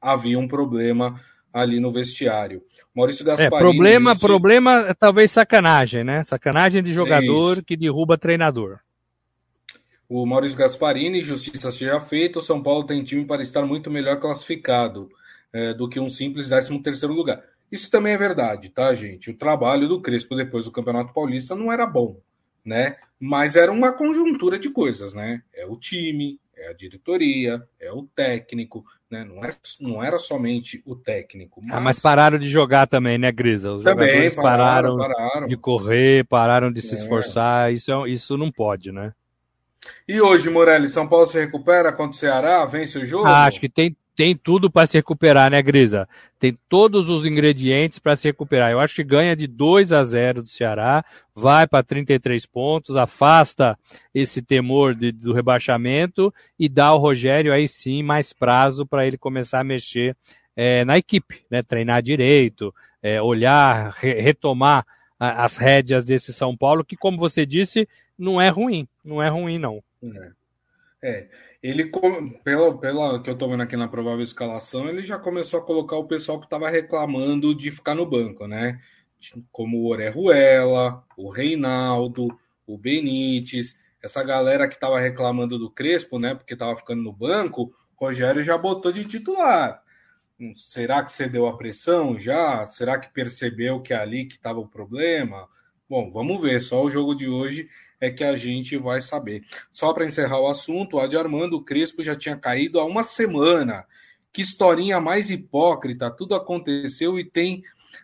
havia 0.00 0.38
um 0.38 0.48
problema 0.48 1.20
ali 1.52 1.80
no 1.80 1.90
vestiário. 1.90 2.60
Maurício 2.94 3.22
é, 3.22 3.26
Gasparini. 3.26 3.56
É, 3.56 3.58
problema, 3.60 4.12
disse... 4.12 4.26
problema, 4.26 4.94
talvez 4.98 5.30
sacanagem, 5.30 6.04
né? 6.04 6.24
Sacanagem 6.24 6.82
de 6.82 6.92
jogador 6.92 7.58
é 7.58 7.62
que 7.62 7.76
derruba 7.76 8.18
treinador. 8.18 8.80
O 10.08 10.24
Maurício 10.24 10.58
Gasparini, 10.58 11.20
justiça 11.20 11.72
seja 11.72 12.00
feita, 12.00 12.38
o 12.38 12.42
São 12.42 12.62
Paulo 12.62 12.84
tem 12.84 13.02
time 13.02 13.24
para 13.24 13.42
estar 13.42 13.64
muito 13.64 13.90
melhor 13.90 14.20
classificado 14.20 15.08
é, 15.52 15.74
do 15.74 15.88
que 15.88 15.98
um 15.98 16.08
simples 16.08 16.48
13 16.48 16.78
terceiro 16.80 17.14
lugar. 17.14 17.42
Isso 17.70 17.90
também 17.90 18.14
é 18.14 18.18
verdade, 18.18 18.68
tá, 18.68 18.94
gente? 18.94 19.30
O 19.30 19.36
trabalho 19.36 19.88
do 19.88 20.00
Crespo 20.00 20.36
depois 20.36 20.64
do 20.64 20.70
Campeonato 20.70 21.12
Paulista 21.12 21.56
não 21.56 21.72
era 21.72 21.84
bom, 21.84 22.20
né? 22.64 22.96
Mas 23.18 23.56
era 23.56 23.72
uma 23.72 23.92
conjuntura 23.92 24.58
de 24.58 24.70
coisas, 24.70 25.12
né? 25.12 25.42
É 25.52 25.66
o 25.66 25.76
time, 25.76 26.38
é 26.56 26.68
a 26.68 26.72
diretoria, 26.72 27.66
é 27.80 27.90
o 27.90 28.04
técnico, 28.04 28.84
né? 29.10 29.24
Não, 29.24 29.44
é, 29.44 29.50
não 29.80 30.04
era 30.04 30.18
somente 30.18 30.80
o 30.86 30.94
técnico. 30.94 31.60
Mas... 31.60 31.72
Ah, 31.72 31.80
mas 31.80 31.98
pararam 31.98 32.38
de 32.38 32.48
jogar 32.48 32.86
também, 32.86 33.18
né, 33.18 33.32
Grisa? 33.32 33.72
Os 33.72 33.82
também, 33.82 34.08
jogadores 34.08 34.34
pararam, 34.36 34.96
pararam, 34.96 35.16
pararam, 35.16 35.46
de 35.48 35.56
correr, 35.56 36.24
pararam 36.26 36.72
de 36.72 36.80
se 36.80 36.94
é. 36.94 36.98
esforçar. 36.98 37.72
Isso, 37.72 37.90
é, 37.90 38.10
isso 38.10 38.36
não 38.36 38.52
pode, 38.52 38.92
né? 38.92 39.12
E 40.08 40.20
hoje, 40.20 40.48
Morelli, 40.50 40.88
São 40.88 41.08
Paulo 41.08 41.26
se 41.26 41.38
recupera 41.38 41.92
contra 41.92 42.12
o 42.12 42.14
Ceará? 42.14 42.64
Vence 42.64 42.98
o 42.98 43.06
jogo? 43.06 43.26
Ah, 43.26 43.44
acho 43.46 43.60
que 43.60 43.68
tem, 43.68 43.96
tem 44.14 44.36
tudo 44.36 44.70
para 44.70 44.86
se 44.86 44.96
recuperar, 44.96 45.50
né, 45.50 45.60
Grisa? 45.60 46.08
Tem 46.38 46.58
todos 46.68 47.08
os 47.08 47.26
ingredientes 47.26 47.98
para 47.98 48.16
se 48.16 48.28
recuperar. 48.28 48.70
Eu 48.70 48.80
acho 48.80 48.94
que 48.94 49.04
ganha 49.04 49.36
de 49.36 49.46
2 49.46 49.92
a 49.92 50.02
0 50.02 50.42
do 50.42 50.48
Ceará, 50.48 51.04
vai 51.34 51.66
para 51.66 51.84
33 51.84 52.46
pontos, 52.46 52.96
afasta 52.96 53.78
esse 54.14 54.40
temor 54.40 54.94
de, 54.94 55.12
do 55.12 55.32
rebaixamento 55.32 56.32
e 56.58 56.68
dá 56.68 56.86
ao 56.86 56.98
Rogério 56.98 57.52
aí 57.52 57.68
sim 57.68 58.02
mais 58.02 58.32
prazo 58.32 58.86
para 58.86 59.06
ele 59.06 59.18
começar 59.18 59.60
a 59.60 59.64
mexer 59.64 60.16
é, 60.56 60.84
na 60.84 60.96
equipe, 60.96 61.44
né? 61.50 61.62
Treinar 61.62 62.02
direito, 62.02 62.74
é, 63.02 63.20
olhar, 63.20 63.90
re, 63.98 64.14
retomar 64.14 64.86
as 65.18 65.56
rédeas 65.56 66.04
desse 66.04 66.32
São 66.32 66.56
Paulo, 66.56 66.84
que, 66.84 66.96
como 66.96 67.16
você 67.16 67.46
disse, 67.46 67.88
não 68.18 68.40
é 68.40 68.48
ruim. 68.48 68.88
Não 69.04 69.22
é 69.22 69.28
ruim, 69.28 69.58
não. 69.58 69.82
É. 70.02 70.32
é. 71.02 71.28
Ele, 71.62 71.90
pela, 72.44 72.78
pela 72.78 73.22
que 73.22 73.30
eu 73.30 73.36
tô 73.36 73.48
vendo 73.48 73.62
aqui 73.62 73.76
na 73.76 73.88
provável 73.88 74.22
escalação, 74.22 74.88
ele 74.88 75.02
já 75.02 75.18
começou 75.18 75.58
a 75.58 75.64
colocar 75.64 75.96
o 75.96 76.06
pessoal 76.06 76.38
que 76.38 76.46
estava 76.46 76.68
reclamando 76.68 77.54
de 77.54 77.70
ficar 77.70 77.94
no 77.94 78.06
banco, 78.06 78.46
né? 78.46 78.80
Como 79.50 79.78
o 79.78 79.88
Orejuela, 79.88 81.02
o 81.16 81.28
Reinaldo, 81.30 82.28
o 82.66 82.78
Benítez, 82.78 83.76
essa 84.02 84.22
galera 84.22 84.68
que 84.68 84.74
estava 84.74 85.00
reclamando 85.00 85.58
do 85.58 85.70
Crespo, 85.70 86.18
né? 86.18 86.34
Porque 86.34 86.52
estava 86.52 86.76
ficando 86.76 87.02
no 87.02 87.12
banco, 87.12 87.74
Rogério 87.96 88.44
já 88.44 88.56
botou 88.56 88.92
de 88.92 89.04
titular. 89.04 89.82
Será 90.54 91.02
que 91.02 91.12
cedeu 91.12 91.46
a 91.46 91.56
pressão 91.56 92.16
já? 92.18 92.66
Será 92.66 92.98
que 92.98 93.12
percebeu 93.12 93.80
que 93.80 93.94
é 93.94 93.96
ali 93.96 94.26
que 94.26 94.34
estava 94.34 94.58
o 94.58 94.68
problema? 94.68 95.48
Bom, 95.88 96.10
vamos 96.10 96.40
ver. 96.42 96.60
Só 96.60 96.82
o 96.82 96.90
jogo 96.90 97.14
de 97.14 97.26
hoje 97.26 97.68
é 97.98 98.10
que 98.10 98.22
a 98.22 98.36
gente 98.36 98.76
vai 98.76 99.00
saber. 99.00 99.42
Só 99.72 99.92
para 99.94 100.04
encerrar 100.04 100.40
o 100.40 100.48
assunto, 100.48 100.96
o 100.96 101.00
Adi 101.00 101.16
Armando 101.16 101.64
Crespo 101.64 102.02
já 102.02 102.14
tinha 102.14 102.36
caído 102.36 102.78
há 102.78 102.84
uma 102.84 103.02
semana. 103.02 103.86
Que 104.30 104.42
historinha 104.42 105.00
mais 105.00 105.30
hipócrita! 105.30 106.10
Tudo 106.10 106.34
aconteceu 106.34 107.18
e 107.18 107.24
tem. 107.24 107.62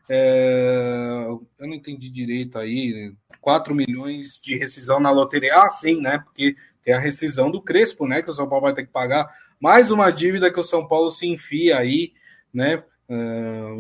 É... 0.09 1.27
Eu 1.59 1.67
não 1.67 1.75
entendi 1.75 2.09
direito 2.09 2.59
aí. 2.59 3.12
4 3.43 3.75
milhões 3.75 4.41
de 4.43 4.57
rescisão 4.57 4.99
na 4.99 5.11
loteria. 5.11 5.55
Ah, 5.55 5.69
sim, 5.69 6.01
né? 6.01 6.19
Porque 6.25 6.57
tem 6.83 6.95
a 6.95 6.99
rescisão 6.99 7.51
do 7.51 7.61
Crespo, 7.61 8.07
né? 8.07 8.23
Que 8.23 8.31
o 8.31 8.35
São 8.35 8.49
Paulo 8.49 8.65
vai 8.65 8.75
ter 8.75 8.87
que 8.87 8.93
pagar 8.93 9.29
mais 9.61 9.91
uma 9.91 10.11
dívida 10.11 10.53
que 10.53 10.59
o 10.59 10.62
São 10.62 10.89
Paulo 10.89 11.11
se 11.11 11.27
enfia 11.27 11.79
aí, 11.79 12.12
né? 12.52 12.82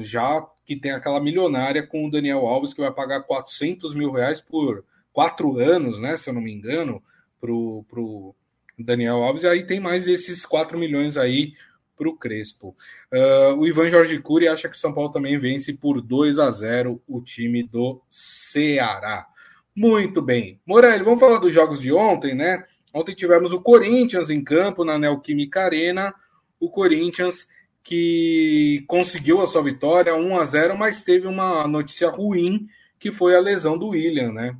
Já 0.00 0.46
que 0.64 0.76
tem 0.76 0.90
aquela 0.90 1.20
milionária 1.20 1.86
com 1.86 2.06
o 2.06 2.10
Daniel 2.10 2.46
Alves 2.46 2.74
que 2.74 2.80
vai 2.80 2.92
pagar 2.92 3.22
400 3.22 3.94
mil 3.94 4.10
reais 4.10 4.40
por 4.40 4.84
quatro 5.12 5.58
anos, 5.58 6.00
né? 6.00 6.16
Se 6.16 6.28
eu 6.28 6.34
não 6.34 6.40
me 6.40 6.52
engano, 6.52 7.02
pro, 7.40 7.84
pro 7.88 8.34
Daniel 8.78 9.16
Alves. 9.16 9.42
E 9.42 9.48
aí 9.48 9.66
tem 9.66 9.80
mais 9.80 10.06
esses 10.06 10.46
4 10.46 10.78
milhões 10.78 11.16
aí 11.16 11.54
para 11.96 12.08
o 12.08 12.16
Crespo. 12.16 12.76
Uh, 13.12 13.58
o 13.58 13.66
Ivan 13.66 13.90
Jorge 13.90 14.18
Cury 14.18 14.48
acha 14.48 14.68
que 14.68 14.76
São 14.76 14.92
Paulo 14.92 15.12
também 15.12 15.38
vence 15.38 15.72
por 15.72 16.00
2 16.00 16.38
a 16.38 16.50
0 16.50 17.02
o 17.06 17.20
time 17.20 17.62
do 17.62 18.00
Ceará. 18.10 19.26
Muito 19.74 20.20
bem. 20.22 20.60
Morelli, 20.66 21.04
vamos 21.04 21.20
falar 21.20 21.38
dos 21.38 21.52
jogos 21.52 21.80
de 21.80 21.92
ontem, 21.92 22.34
né? 22.34 22.64
Ontem 22.94 23.14
tivemos 23.14 23.52
o 23.52 23.62
Corinthians 23.62 24.30
em 24.30 24.42
campo 24.42 24.84
na 24.84 24.98
Neoquímica 24.98 25.62
Arena. 25.62 26.14
O 26.60 26.70
Corinthians 26.70 27.48
que 27.82 28.84
conseguiu 28.86 29.40
a 29.40 29.46
sua 29.46 29.62
vitória 29.62 30.14
1 30.14 30.38
a 30.38 30.44
0, 30.44 30.78
mas 30.78 31.02
teve 31.02 31.26
uma 31.26 31.66
notícia 31.66 32.08
ruim 32.08 32.66
que 32.98 33.10
foi 33.10 33.36
a 33.36 33.40
lesão 33.40 33.76
do 33.76 33.88
William, 33.88 34.32
né? 34.32 34.56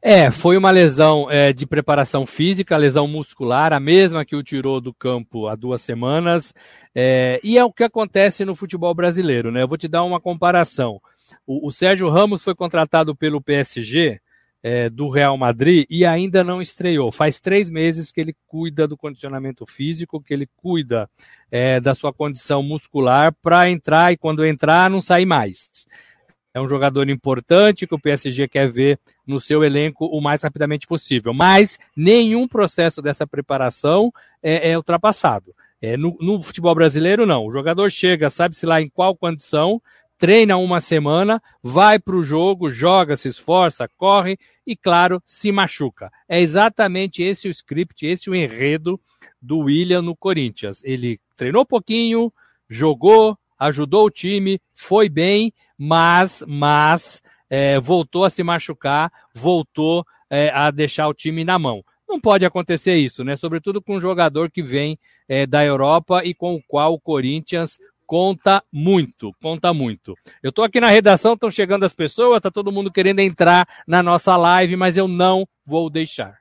É, 0.00 0.30
foi 0.30 0.56
uma 0.56 0.70
lesão 0.70 1.28
é, 1.30 1.52
de 1.52 1.66
preparação 1.66 2.24
física, 2.24 2.76
lesão 2.76 3.08
muscular, 3.08 3.72
a 3.72 3.80
mesma 3.80 4.24
que 4.24 4.36
o 4.36 4.42
tirou 4.42 4.80
do 4.80 4.94
campo 4.94 5.48
há 5.48 5.56
duas 5.56 5.82
semanas. 5.82 6.54
É, 6.94 7.40
e 7.42 7.58
é 7.58 7.64
o 7.64 7.72
que 7.72 7.82
acontece 7.82 8.44
no 8.44 8.54
futebol 8.54 8.94
brasileiro, 8.94 9.50
né? 9.50 9.62
Eu 9.62 9.68
vou 9.68 9.76
te 9.76 9.88
dar 9.88 10.04
uma 10.04 10.20
comparação. 10.20 11.00
O, 11.46 11.66
o 11.66 11.72
Sérgio 11.72 12.08
Ramos 12.08 12.44
foi 12.44 12.54
contratado 12.54 13.14
pelo 13.14 13.42
PSG 13.42 14.20
é, 14.68 14.90
do 14.90 15.08
Real 15.08 15.38
Madrid 15.38 15.86
e 15.88 16.04
ainda 16.04 16.44
não 16.44 16.60
estreou. 16.60 17.10
Faz 17.10 17.40
três 17.40 17.70
meses 17.70 18.12
que 18.12 18.20
ele 18.20 18.36
cuida 18.46 18.86
do 18.86 18.98
condicionamento 18.98 19.64
físico, 19.64 20.20
que 20.20 20.34
ele 20.34 20.46
cuida 20.56 21.08
é, 21.50 21.80
da 21.80 21.94
sua 21.94 22.12
condição 22.12 22.62
muscular 22.62 23.34
para 23.42 23.70
entrar 23.70 24.12
e 24.12 24.18
quando 24.18 24.44
entrar 24.44 24.90
não 24.90 25.00
sair 25.00 25.24
mais. 25.24 25.70
É 26.52 26.60
um 26.60 26.68
jogador 26.68 27.08
importante 27.08 27.86
que 27.86 27.94
o 27.94 28.00
PSG 28.00 28.46
quer 28.46 28.70
ver 28.70 29.00
no 29.26 29.40
seu 29.40 29.64
elenco 29.64 30.04
o 30.04 30.20
mais 30.20 30.42
rapidamente 30.42 30.86
possível. 30.86 31.32
Mas 31.32 31.78
nenhum 31.96 32.46
processo 32.46 33.00
dessa 33.00 33.26
preparação 33.26 34.12
é, 34.42 34.72
é 34.72 34.76
ultrapassado. 34.76 35.50
É, 35.80 35.96
no, 35.96 36.14
no, 36.20 36.42
futebol 36.42 36.74
brasileiro, 36.74 37.24
não. 37.24 37.46
O 37.46 37.52
jogador 37.52 37.90
chega, 37.90 38.28
sabe-se 38.28 38.66
lá 38.66 38.82
em 38.82 38.88
qual 38.90 39.16
condição, 39.16 39.80
treina 40.18 40.56
uma 40.56 40.80
semana, 40.80 41.40
vai 41.62 41.98
para 41.98 42.16
o 42.16 42.22
jogo, 42.22 42.68
joga, 42.68 43.16
se 43.16 43.28
esforça, 43.28 43.88
corre 43.96 44.36
e, 44.66 44.76
claro, 44.76 45.22
se 45.24 45.52
machuca. 45.52 46.10
É 46.28 46.40
exatamente 46.40 47.22
esse 47.22 47.46
o 47.46 47.50
script, 47.50 48.04
esse 48.04 48.28
o 48.28 48.34
enredo 48.34 49.00
do 49.40 49.60
William 49.60 50.02
no 50.02 50.16
Corinthians. 50.16 50.82
Ele 50.84 51.20
treinou 51.36 51.64
pouquinho, 51.64 52.32
jogou, 52.68 53.38
ajudou 53.58 54.06
o 54.06 54.10
time, 54.10 54.60
foi 54.74 55.08
bem, 55.08 55.52
mas, 55.78 56.42
mas 56.46 57.22
é, 57.48 57.78
voltou 57.78 58.24
a 58.24 58.30
se 58.30 58.42
machucar, 58.42 59.12
voltou 59.32 60.04
é, 60.28 60.50
a 60.50 60.70
deixar 60.72 61.06
o 61.08 61.14
time 61.14 61.44
na 61.44 61.58
mão. 61.58 61.84
Não 62.08 62.20
pode 62.20 62.44
acontecer 62.44 62.96
isso, 62.96 63.22
né? 63.22 63.36
Sobretudo 63.36 63.82
com 63.82 63.96
um 63.96 64.00
jogador 64.00 64.50
que 64.50 64.62
vem 64.62 64.98
é, 65.28 65.46
da 65.46 65.64
Europa 65.64 66.24
e 66.24 66.34
com 66.34 66.54
o 66.54 66.62
qual 66.66 66.94
o 66.94 67.00
Corinthians 67.00 67.78
conta 68.08 68.64
muito, 68.72 69.34
conta 69.40 69.74
muito. 69.74 70.16
Eu 70.42 70.48
estou 70.48 70.64
aqui 70.64 70.80
na 70.80 70.88
redação, 70.88 71.34
estão 71.34 71.50
chegando 71.50 71.84
as 71.84 71.92
pessoas, 71.92 72.38
está 72.38 72.50
todo 72.50 72.72
mundo 72.72 72.90
querendo 72.90 73.20
entrar 73.20 73.68
na 73.86 74.02
nossa 74.02 74.34
live, 74.34 74.76
mas 74.76 74.96
eu 74.96 75.06
não 75.06 75.46
vou 75.64 75.90
deixar. 75.90 76.38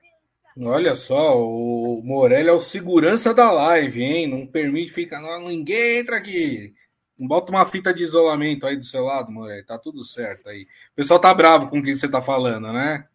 Olha 0.59 0.95
só, 0.95 1.37
o 1.37 2.01
Morelli 2.03 2.47
é 2.47 2.53
o 2.53 2.59
segurança 2.59 3.33
da 3.33 3.51
live, 3.51 4.01
hein? 4.01 4.27
Não 4.27 4.47
permite 4.47 4.93
ficar, 4.93 5.19
não, 5.19 5.49
ninguém 5.49 5.99
entra 5.99 6.15
aqui. 6.15 6.73
Bota 7.19 7.51
uma 7.51 7.65
fita 7.65 7.93
de 7.93 8.01
isolamento 8.01 8.65
aí 8.65 8.77
do 8.77 8.85
seu 8.85 9.03
lado, 9.03 9.29
Morelli, 9.29 9.65
tá 9.65 9.77
tudo 9.77 10.05
certo 10.05 10.47
aí. 10.47 10.63
O 10.93 10.95
pessoal 10.95 11.19
tá 11.19 11.33
bravo 11.33 11.67
com 11.67 11.79
o 11.79 11.83
que 11.83 11.93
você 11.93 12.07
tá 12.07 12.21
falando, 12.21 12.71
né? 12.71 13.05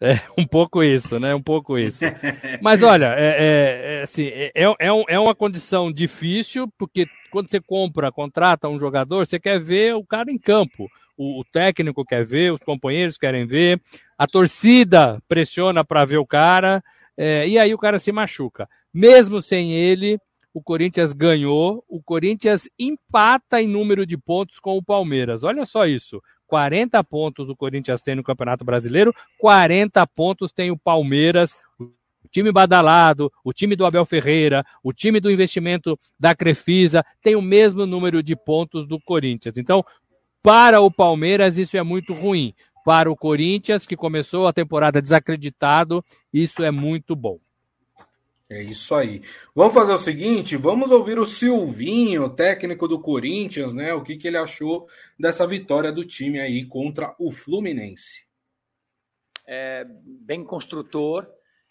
É 0.02 0.18
um 0.36 0.46
pouco 0.46 0.82
isso, 0.82 1.20
né? 1.20 1.34
Um 1.34 1.42
pouco 1.42 1.78
isso. 1.78 2.04
Mas 2.62 2.82
olha, 2.82 3.14
é, 3.18 3.26
é, 3.28 3.98
é 3.98 4.02
assim, 4.02 4.24
é, 4.28 4.50
é, 4.54 4.74
é, 4.78 4.92
um, 4.92 5.04
é 5.06 5.18
uma 5.18 5.34
condição 5.34 5.92
difícil, 5.92 6.72
porque 6.78 7.06
quando 7.30 7.50
você 7.50 7.60
compra, 7.60 8.10
contrata 8.10 8.66
um 8.66 8.78
jogador, 8.78 9.26
você 9.26 9.38
quer 9.38 9.60
ver 9.60 9.94
o 9.94 10.04
cara 10.04 10.32
em 10.32 10.38
campo. 10.38 10.88
O, 11.18 11.40
o 11.40 11.44
técnico 11.44 12.02
quer 12.02 12.24
ver, 12.24 12.50
os 12.50 12.60
companheiros 12.60 13.18
querem 13.18 13.46
ver, 13.46 13.78
a 14.16 14.26
torcida 14.26 15.22
pressiona 15.28 15.84
para 15.84 16.06
ver 16.06 16.16
o 16.16 16.26
cara, 16.26 16.82
é, 17.14 17.46
e 17.46 17.58
aí 17.58 17.74
o 17.74 17.78
cara 17.78 17.98
se 17.98 18.10
machuca. 18.10 18.66
Mesmo 18.92 19.42
sem 19.42 19.72
ele, 19.72 20.18
o 20.54 20.62
Corinthians 20.62 21.12
ganhou, 21.12 21.84
o 21.86 22.02
Corinthians 22.02 22.68
empata 22.78 23.60
em 23.60 23.68
número 23.68 24.06
de 24.06 24.16
pontos 24.16 24.58
com 24.58 24.78
o 24.78 24.82
Palmeiras. 24.82 25.44
Olha 25.44 25.66
só 25.66 25.86
isso. 25.86 26.22
40 26.50 27.02
pontos 27.04 27.48
o 27.48 27.54
Corinthians 27.54 28.02
tem 28.02 28.16
no 28.16 28.24
Campeonato 28.24 28.64
Brasileiro, 28.64 29.14
40 29.38 30.04
pontos 30.08 30.50
tem 30.50 30.72
o 30.72 30.76
Palmeiras, 30.76 31.54
o 31.78 31.88
time 32.28 32.50
badalado, 32.50 33.32
o 33.44 33.52
time 33.52 33.76
do 33.76 33.86
Abel 33.86 34.04
Ferreira, 34.04 34.66
o 34.82 34.92
time 34.92 35.20
do 35.20 35.30
investimento 35.30 35.96
da 36.18 36.34
Crefisa, 36.34 37.06
tem 37.22 37.36
o 37.36 37.40
mesmo 37.40 37.86
número 37.86 38.20
de 38.20 38.34
pontos 38.34 38.84
do 38.84 39.00
Corinthians. 39.00 39.56
Então, 39.56 39.84
para 40.42 40.80
o 40.80 40.90
Palmeiras, 40.90 41.56
isso 41.56 41.76
é 41.76 41.82
muito 41.84 42.12
ruim. 42.12 42.52
Para 42.84 43.08
o 43.08 43.16
Corinthians, 43.16 43.86
que 43.86 43.96
começou 43.96 44.48
a 44.48 44.52
temporada 44.52 45.00
desacreditado, 45.00 46.04
isso 46.32 46.64
é 46.64 46.72
muito 46.72 47.14
bom. 47.14 47.38
É 48.50 48.60
isso 48.60 48.96
aí. 48.96 49.22
Vamos 49.54 49.74
fazer 49.74 49.92
o 49.92 49.96
seguinte, 49.96 50.56
vamos 50.56 50.90
ouvir 50.90 51.20
o 51.20 51.24
Silvinho, 51.24 52.28
técnico 52.28 52.88
do 52.88 53.00
Corinthians, 53.00 53.72
né? 53.72 53.94
O 53.94 54.02
que, 54.02 54.16
que 54.16 54.26
ele 54.26 54.36
achou 54.36 54.88
dessa 55.16 55.46
vitória 55.46 55.92
do 55.92 56.04
time 56.04 56.40
aí 56.40 56.66
contra 56.66 57.14
o 57.16 57.30
Fluminense. 57.30 58.26
É, 59.46 59.86
bem 59.86 60.42
construtor. 60.42 61.28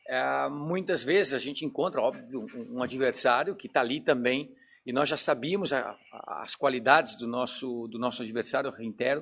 É, 0.08 0.48
muitas 0.48 1.04
vezes 1.04 1.34
a 1.34 1.38
gente 1.38 1.66
encontra, 1.66 2.00
óbvio, 2.00 2.48
um, 2.56 2.82
adversário 2.82 3.58
que 3.58 3.68
está 3.68 3.82
ali 3.82 4.00
também, 4.00 4.50
e 4.86 4.94
nós 4.94 5.10
já 5.10 5.18
sabíamos 5.18 5.74
a, 5.74 5.98
a, 6.14 6.44
as 6.44 6.56
qualidades 6.56 7.16
do 7.16 7.28
nosso, 7.28 7.90
do 7.90 8.00
nosso 8.00 8.24
adversário, 8.24 8.72
reitero. 8.72 9.22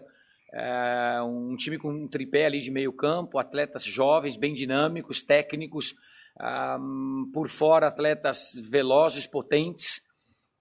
É, 0.54 1.20
um 1.24 1.56
time 1.56 1.80
com 1.80 1.90
um 1.90 2.08
tripé 2.08 2.46
ali 2.46 2.60
de 2.60 2.70
meio 2.70 2.94
campo, 2.94 3.40
atletas 3.40 3.84
jovens, 3.84 4.38
bem 4.38 4.54
dinâmicos, 4.54 5.24
técnicos, 5.24 5.96
um, 6.40 7.30
por 7.34 7.48
fora, 7.48 7.88
atletas 7.88 8.52
velozes, 8.70 9.26
potentes. 9.26 10.02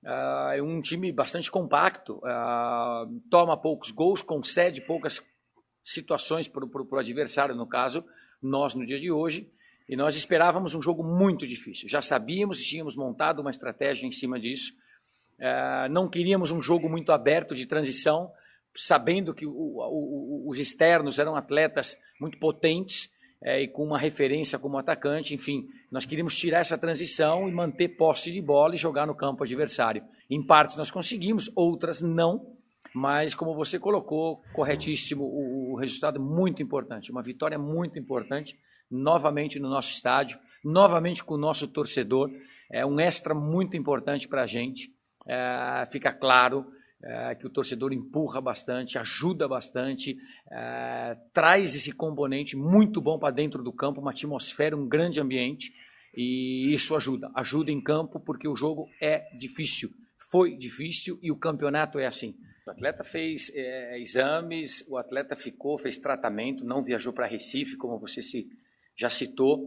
Uh, 0.02 0.62
um 0.62 0.80
time 0.80 1.10
bastante 1.10 1.50
compacto, 1.50 2.18
uh, 2.18 3.20
toma 3.28 3.60
poucos 3.60 3.90
gols, 3.90 4.22
concede 4.22 4.80
poucas 4.80 5.20
situações 5.82 6.46
para 6.46 6.64
o 6.64 6.98
adversário, 6.98 7.54
no 7.54 7.66
caso, 7.66 8.04
nós 8.40 8.74
no 8.74 8.86
dia 8.86 9.00
de 9.00 9.10
hoje. 9.10 9.50
E 9.88 9.96
nós 9.96 10.16
esperávamos 10.16 10.74
um 10.74 10.82
jogo 10.82 11.02
muito 11.02 11.46
difícil. 11.46 11.88
Já 11.88 12.02
sabíamos, 12.02 12.60
tínhamos 12.62 12.96
montado 12.96 13.40
uma 13.40 13.50
estratégia 13.50 14.06
em 14.06 14.12
cima 14.12 14.38
disso. 14.38 14.72
Uh, 15.38 15.88
não 15.90 16.08
queríamos 16.08 16.50
um 16.50 16.62
jogo 16.62 16.88
muito 16.88 17.12
aberto 17.12 17.54
de 17.54 17.66
transição, 17.66 18.30
sabendo 18.76 19.34
que 19.34 19.46
o, 19.46 19.52
o, 19.52 20.48
os 20.48 20.58
externos 20.58 21.18
eram 21.18 21.36
atletas 21.36 21.96
muito 22.20 22.38
potentes 22.38 23.10
é, 23.46 23.62
e 23.62 23.68
com 23.68 23.84
uma 23.84 23.96
referência 23.96 24.58
como 24.58 24.76
atacante. 24.76 25.32
Enfim, 25.32 25.68
nós 25.88 26.04
queríamos 26.04 26.34
tirar 26.34 26.58
essa 26.58 26.76
transição 26.76 27.48
e 27.48 27.52
manter 27.52 27.90
posse 27.90 28.32
de 28.32 28.42
bola 28.42 28.74
e 28.74 28.78
jogar 28.78 29.06
no 29.06 29.14
campo 29.14 29.44
adversário. 29.44 30.02
Em 30.28 30.44
partes 30.44 30.74
nós 30.74 30.90
conseguimos, 30.90 31.48
outras 31.54 32.02
não. 32.02 32.56
Mas, 32.92 33.36
como 33.36 33.54
você 33.54 33.78
colocou, 33.78 34.42
corretíssimo, 34.52 35.22
o, 35.22 35.74
o 35.74 35.76
resultado 35.76 36.16
é 36.16 36.18
muito 36.18 36.60
importante, 36.60 37.12
uma 37.12 37.22
vitória 37.22 37.58
muito 37.58 37.98
importante, 37.98 38.58
novamente 38.90 39.60
no 39.60 39.68
nosso 39.68 39.90
estádio, 39.90 40.38
novamente 40.64 41.22
com 41.22 41.34
o 41.34 41.38
nosso 41.38 41.68
torcedor. 41.68 42.30
É 42.72 42.84
um 42.84 42.98
extra 42.98 43.32
muito 43.32 43.76
importante 43.76 44.26
para 44.26 44.42
a 44.42 44.46
gente. 44.46 44.90
É, 45.28 45.86
fica 45.92 46.12
claro 46.12 46.66
é, 47.02 47.34
que 47.34 47.46
o 47.46 47.50
torcedor 47.50 47.92
empurra 47.92 48.40
bastante, 48.40 48.98
ajuda 48.98 49.46
bastante, 49.46 50.16
é, 50.50 51.16
traz 51.32 51.74
esse 51.74 51.92
componente 51.92 52.56
muito 52.56 53.00
bom 53.00 53.18
para 53.18 53.34
dentro 53.34 53.62
do 53.62 53.72
campo, 53.72 54.00
uma 54.00 54.10
atmosfera, 54.10 54.76
um 54.76 54.88
grande 54.88 55.20
ambiente, 55.20 55.72
e 56.14 56.72
isso 56.72 56.96
ajuda. 56.96 57.30
Ajuda 57.34 57.70
em 57.70 57.80
campo 57.80 58.18
porque 58.18 58.48
o 58.48 58.56
jogo 58.56 58.88
é 59.00 59.28
difícil, 59.36 59.90
foi 60.30 60.56
difícil 60.56 61.18
e 61.22 61.30
o 61.30 61.36
campeonato 61.36 61.98
é 61.98 62.06
assim. 62.06 62.34
O 62.66 62.70
atleta 62.70 63.04
fez 63.04 63.52
é, 63.54 64.00
exames, 64.00 64.84
o 64.88 64.96
atleta 64.96 65.36
ficou, 65.36 65.78
fez 65.78 65.98
tratamento, 65.98 66.64
não 66.64 66.82
viajou 66.82 67.12
para 67.12 67.26
Recife, 67.26 67.76
como 67.76 67.98
você 67.98 68.20
se, 68.20 68.48
já 68.96 69.08
citou. 69.08 69.64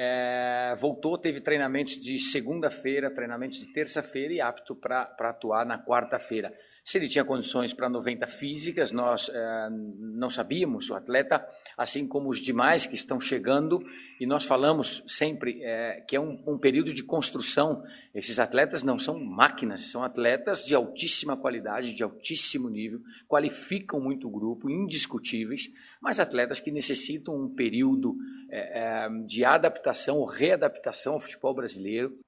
É, 0.00 0.76
voltou, 0.78 1.18
teve 1.18 1.40
treinamentos 1.40 1.94
de 1.94 2.20
segunda-feira, 2.20 3.12
treinamentos 3.12 3.58
de 3.58 3.72
terça-feira 3.72 4.32
e 4.32 4.40
apto 4.40 4.76
para 4.76 5.10
atuar 5.18 5.66
na 5.66 5.76
quarta-feira. 5.84 6.54
Se 6.88 6.96
ele 6.96 7.06
tinha 7.06 7.22
condições 7.22 7.74
para 7.74 7.86
90 7.86 8.26
físicas, 8.28 8.92
nós 8.92 9.28
é, 9.28 9.68
não 9.70 10.30
sabíamos. 10.30 10.88
O 10.88 10.94
atleta, 10.94 11.46
assim 11.76 12.08
como 12.08 12.30
os 12.30 12.40
demais 12.40 12.86
que 12.86 12.94
estão 12.94 13.20
chegando, 13.20 13.78
e 14.18 14.24
nós 14.24 14.46
falamos 14.46 15.04
sempre 15.06 15.62
é, 15.62 16.02
que 16.08 16.16
é 16.16 16.20
um, 16.20 16.42
um, 16.46 16.56
período 16.56 16.94
de 16.94 17.02
construção. 17.02 17.84
Esses 18.14 18.38
atletas 18.38 18.82
não 18.82 18.98
são 18.98 19.22
máquinas, 19.22 19.90
são 19.90 20.02
atletas 20.02 20.64
de 20.64 20.74
altíssima 20.74 21.36
qualidade, 21.36 21.94
de 21.94 22.02
altíssimo 22.02 22.70
nível, 22.70 23.00
qualificam 23.28 24.00
muito 24.00 24.26
o 24.26 24.30
grupo, 24.30 24.70
indiscutíveis, 24.70 25.68
mas 26.00 26.18
atletas 26.18 26.58
que 26.58 26.70
necessitam 26.70 27.34
um 27.34 27.54
período 27.54 28.16
é 28.50 29.06
de 29.26 29.44
adaptação 29.44 30.16
ou 30.16 30.24
readaptação 30.24 31.12
ao 31.12 31.20
futebol 31.20 31.54
brasileiro. 31.54 32.18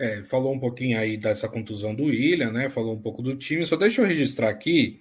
É, 0.00 0.22
falou 0.24 0.52
um 0.52 0.58
pouquinho 0.58 0.98
aí 0.98 1.16
dessa 1.16 1.48
contusão 1.48 1.94
do 1.94 2.04
William, 2.04 2.50
né? 2.50 2.68
Falou 2.68 2.94
um 2.94 3.00
pouco 3.00 3.22
do 3.22 3.36
time. 3.36 3.66
Só 3.66 3.76
deixa 3.76 4.02
eu 4.02 4.06
registrar 4.06 4.48
aqui. 4.48 5.00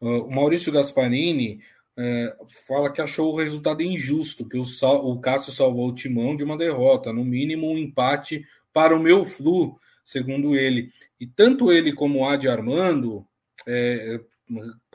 Uh, 0.00 0.24
o 0.24 0.30
Maurício 0.30 0.72
Gasparini 0.72 1.60
uh, 1.98 2.46
fala 2.66 2.90
que 2.90 3.00
achou 3.00 3.32
o 3.32 3.36
resultado 3.36 3.82
injusto, 3.82 4.48
que 4.48 4.56
o, 4.56 4.64
Sal, 4.64 5.08
o 5.08 5.20
Cássio 5.20 5.52
salvou 5.52 5.88
o 5.88 5.94
timão 5.94 6.34
de 6.34 6.42
uma 6.42 6.56
derrota, 6.56 7.12
no 7.12 7.24
mínimo 7.24 7.70
um 7.70 7.78
empate 7.78 8.44
para 8.72 8.96
o 8.96 9.00
meu 9.00 9.24
flu, 9.24 9.78
segundo 10.04 10.56
ele. 10.56 10.90
E 11.20 11.26
tanto 11.26 11.70
ele 11.70 11.92
como 11.92 12.20
o 12.20 12.24
Adi 12.24 12.48
Armando 12.48 13.26
é, 13.66 14.20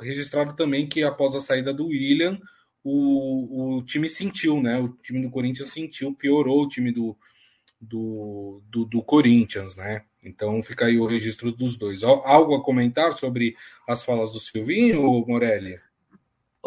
registraram 0.01 0.55
também 0.55 0.87
que 0.87 1.03
após 1.03 1.35
a 1.35 1.41
saída 1.41 1.73
do 1.73 1.87
William, 1.87 2.39
o, 2.83 3.77
o 3.77 3.83
time 3.83 4.09
sentiu, 4.09 4.61
né? 4.61 4.77
O 4.77 4.89
time 4.89 5.21
do 5.21 5.29
Corinthians 5.29 5.69
sentiu, 5.69 6.13
piorou 6.13 6.63
o 6.63 6.67
time 6.67 6.91
do, 6.91 7.17
do, 7.89 8.61
do, 8.69 8.85
do, 8.85 9.01
Corinthians, 9.01 9.75
né? 9.75 10.03
Então 10.23 10.61
fica 10.61 10.85
aí 10.85 10.99
o 10.99 11.05
registro 11.05 11.51
dos 11.51 11.77
dois. 11.77 12.03
Algo 12.03 12.55
a 12.55 12.63
comentar 12.63 13.13
sobre 13.13 13.55
as 13.87 14.03
falas 14.03 14.33
do 14.33 14.39
Silvinho, 14.39 15.25
Morelli? 15.27 15.77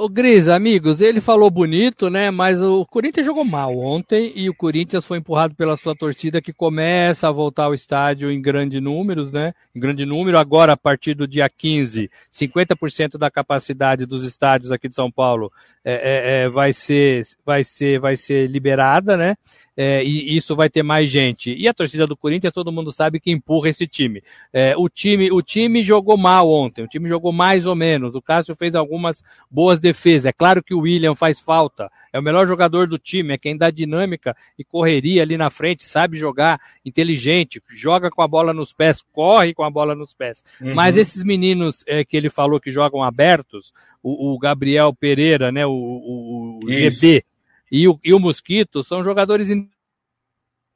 Ô 0.00 0.08
Gris, 0.08 0.48
amigos, 0.48 1.00
ele 1.00 1.20
falou 1.20 1.50
bonito, 1.50 2.08
né? 2.08 2.30
Mas 2.30 2.62
o 2.62 2.86
Corinthians 2.86 3.26
jogou 3.26 3.44
mal 3.44 3.76
ontem 3.76 4.32
e 4.32 4.48
o 4.48 4.54
Corinthians 4.54 5.04
foi 5.04 5.18
empurrado 5.18 5.56
pela 5.56 5.76
sua 5.76 5.92
torcida 5.92 6.40
que 6.40 6.52
começa 6.52 7.26
a 7.26 7.32
voltar 7.32 7.64
ao 7.64 7.74
estádio 7.74 8.30
em 8.30 8.40
grande 8.40 8.80
números, 8.80 9.32
né? 9.32 9.52
Em 9.74 9.80
grande 9.80 10.06
número. 10.06 10.38
Agora, 10.38 10.74
a 10.74 10.76
partir 10.76 11.14
do 11.14 11.26
dia 11.26 11.48
15, 11.48 12.08
50% 12.32 13.18
da 13.18 13.28
capacidade 13.28 14.06
dos 14.06 14.22
estádios 14.22 14.70
aqui 14.70 14.88
de 14.88 14.94
São 14.94 15.10
Paulo 15.10 15.50
é, 15.90 15.94
é, 15.94 16.42
é, 16.42 16.48
vai, 16.50 16.72
ser, 16.72 17.24
vai, 17.46 17.64
ser, 17.64 17.98
vai 17.98 18.14
ser 18.14 18.46
liberada, 18.46 19.16
né? 19.16 19.36
é, 19.80 20.02
e 20.02 20.36
isso 20.36 20.56
vai 20.56 20.68
ter 20.68 20.82
mais 20.82 21.08
gente. 21.08 21.54
E 21.54 21.68
a 21.68 21.72
torcida 21.72 22.04
do 22.04 22.16
Corinthians, 22.16 22.52
todo 22.52 22.72
mundo 22.72 22.90
sabe 22.90 23.20
que 23.20 23.30
empurra 23.30 23.68
esse 23.68 23.86
time. 23.86 24.20
É, 24.52 24.76
o 24.76 24.88
time. 24.88 25.30
O 25.30 25.40
time 25.40 25.82
jogou 25.82 26.16
mal 26.16 26.50
ontem, 26.50 26.82
o 26.82 26.88
time 26.88 27.08
jogou 27.08 27.30
mais 27.30 27.64
ou 27.64 27.76
menos. 27.76 28.16
O 28.16 28.20
Cássio 28.20 28.56
fez 28.56 28.74
algumas 28.74 29.22
boas 29.48 29.78
defesas. 29.78 30.26
É 30.26 30.32
claro 30.32 30.64
que 30.64 30.74
o 30.74 30.80
William 30.80 31.14
faz 31.14 31.38
falta, 31.38 31.88
é 32.12 32.18
o 32.18 32.22
melhor 32.22 32.44
jogador 32.44 32.88
do 32.88 32.98
time, 32.98 33.34
é 33.34 33.38
quem 33.38 33.56
dá 33.56 33.70
dinâmica 33.70 34.36
e 34.58 34.64
correria 34.64 35.22
ali 35.22 35.36
na 35.36 35.48
frente, 35.48 35.84
sabe 35.84 36.16
jogar, 36.16 36.60
inteligente, 36.84 37.62
joga 37.68 38.10
com 38.10 38.20
a 38.20 38.26
bola 38.26 38.52
nos 38.52 38.72
pés, 38.72 39.00
corre 39.12 39.54
com 39.54 39.62
a 39.62 39.70
bola 39.70 39.94
nos 39.94 40.12
pés. 40.12 40.42
Uhum. 40.60 40.74
Mas 40.74 40.96
esses 40.96 41.22
meninos 41.22 41.84
é, 41.86 42.04
que 42.04 42.16
ele 42.16 42.30
falou 42.30 42.58
que 42.58 42.72
jogam 42.72 43.00
abertos, 43.00 43.72
o, 44.02 44.34
o 44.34 44.38
Gabriel 44.38 44.92
Pereira, 44.92 45.52
né, 45.52 45.66
o, 45.66 45.72
o, 45.78 46.60
o 46.64 46.68
GB, 46.68 47.24
e 47.70 47.88
o, 47.88 47.98
e 48.02 48.12
o 48.14 48.18
Mosquito 48.18 48.82
são 48.82 49.04
jogadores 49.04 49.48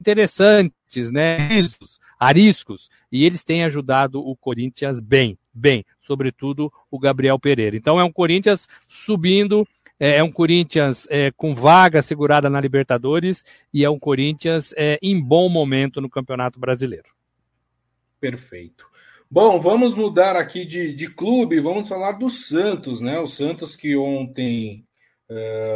interessantes, 0.01 1.11
né? 1.11 1.37
Ariscos, 1.37 2.01
ariscos, 2.19 2.91
e 3.11 3.25
eles 3.25 3.45
têm 3.45 3.65
ajudado 3.65 4.21
o 4.21 4.37
Corinthians 4.37 5.01
bem, 5.01 5.39
bem, 5.55 5.85
sobretudo 6.01 6.73
o 6.91 6.99
Gabriel 6.99 7.39
Pereira. 7.39 7.77
Então 7.77 7.99
é 8.01 8.05
um 8.05 8.13
Corinthians 8.13 8.69
subindo, 8.89 9.67
é, 9.99 10.17
é 10.17 10.23
um 10.23 10.31
Corinthians 10.31 11.07
é, 11.09 11.31
com 11.31 11.55
vaga 11.55 12.03
segurada 12.03 12.51
na 12.51 12.61
Libertadores 12.61 13.45
e 13.73 13.85
é 13.85 13.91
um 13.91 13.99
Corinthians 13.99 14.75
é, 14.77 14.99
em 15.01 15.21
bom 15.21 15.49
momento 15.49 16.01
no 16.01 16.11
Campeonato 16.11 16.59
Brasileiro. 16.59 17.09
Perfeito. 18.21 18.91
Bom, 19.31 19.59
vamos 19.59 19.97
mudar 19.97 20.37
aqui 20.37 20.67
de, 20.67 20.93
de 20.93 21.09
clube, 21.09 21.59
vamos 21.59 21.89
falar 21.89 22.13
do 22.13 22.29
Santos, 22.29 23.01
né? 23.01 23.19
O 23.19 23.27
Santos 23.27 23.75
que 23.75 23.97
ontem 23.97 24.85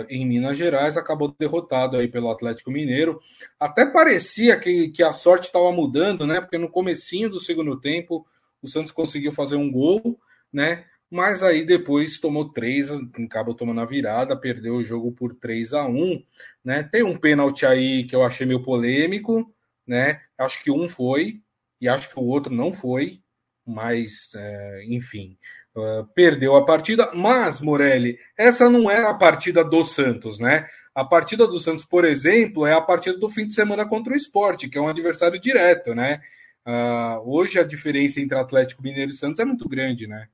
em 0.08 0.26
Minas 0.26 0.56
Gerais, 0.56 0.96
acabou 0.96 1.34
derrotado 1.38 1.96
aí 1.96 2.08
pelo 2.08 2.30
Atlético 2.30 2.70
Mineiro. 2.70 3.20
Até 3.58 3.86
parecia 3.86 4.58
que, 4.58 4.88
que 4.88 5.02
a 5.02 5.12
sorte 5.12 5.46
estava 5.46 5.70
mudando, 5.72 6.26
né? 6.26 6.40
Porque 6.40 6.58
no 6.58 6.70
comecinho 6.70 7.30
do 7.30 7.38
segundo 7.38 7.80
tempo 7.80 8.26
o 8.62 8.68
Santos 8.68 8.92
conseguiu 8.92 9.32
fazer 9.32 9.56
um 9.56 9.70
gol, 9.70 10.18
né? 10.52 10.84
Mas 11.10 11.42
aí 11.42 11.64
depois 11.64 12.18
tomou 12.18 12.52
três, 12.52 12.90
acabou 13.24 13.54
tomando 13.54 13.80
a 13.80 13.84
virada, 13.84 14.36
perdeu 14.36 14.74
o 14.74 14.84
jogo 14.84 15.12
por 15.12 15.34
3 15.34 15.72
a 15.72 15.86
1 15.86 16.22
né? 16.64 16.82
Tem 16.82 17.04
um 17.04 17.16
pênalti 17.16 17.64
aí 17.64 18.04
que 18.04 18.16
eu 18.16 18.24
achei 18.24 18.44
meio 18.44 18.60
polêmico, 18.60 19.54
né? 19.86 20.20
Acho 20.36 20.62
que 20.64 20.70
um 20.70 20.88
foi, 20.88 21.40
e 21.80 21.88
acho 21.88 22.10
que 22.10 22.18
o 22.18 22.24
outro 22.24 22.52
não 22.52 22.72
foi, 22.72 23.20
mas 23.64 24.30
é, 24.34 24.84
enfim. 24.88 25.38
Uh, 25.76 26.06
perdeu 26.14 26.56
a 26.56 26.64
partida, 26.64 27.10
mas, 27.14 27.60
Morelli, 27.60 28.18
essa 28.34 28.70
não 28.70 28.90
era 28.90 29.10
a 29.10 29.14
partida 29.14 29.62
do 29.62 29.84
Santos, 29.84 30.38
né? 30.38 30.66
A 30.94 31.04
partida 31.04 31.46
do 31.46 31.60
Santos, 31.60 31.84
por 31.84 32.06
exemplo, 32.06 32.64
é 32.64 32.72
a 32.72 32.80
partida 32.80 33.18
do 33.18 33.28
fim 33.28 33.46
de 33.46 33.52
semana 33.52 33.86
contra 33.86 34.14
o 34.14 34.16
esporte, 34.16 34.70
que 34.70 34.78
é 34.78 34.80
um 34.80 34.88
adversário 34.88 35.38
direto, 35.38 35.94
né? 35.94 36.22
Uh, 36.66 37.20
hoje 37.30 37.58
a 37.58 37.62
diferença 37.62 38.20
entre 38.20 38.38
Atlético 38.38 38.82
Mineiro 38.82 39.10
e 39.10 39.14
Santos 39.14 39.38
é 39.38 39.44
muito 39.44 39.68
grande, 39.68 40.06
né? 40.06 40.28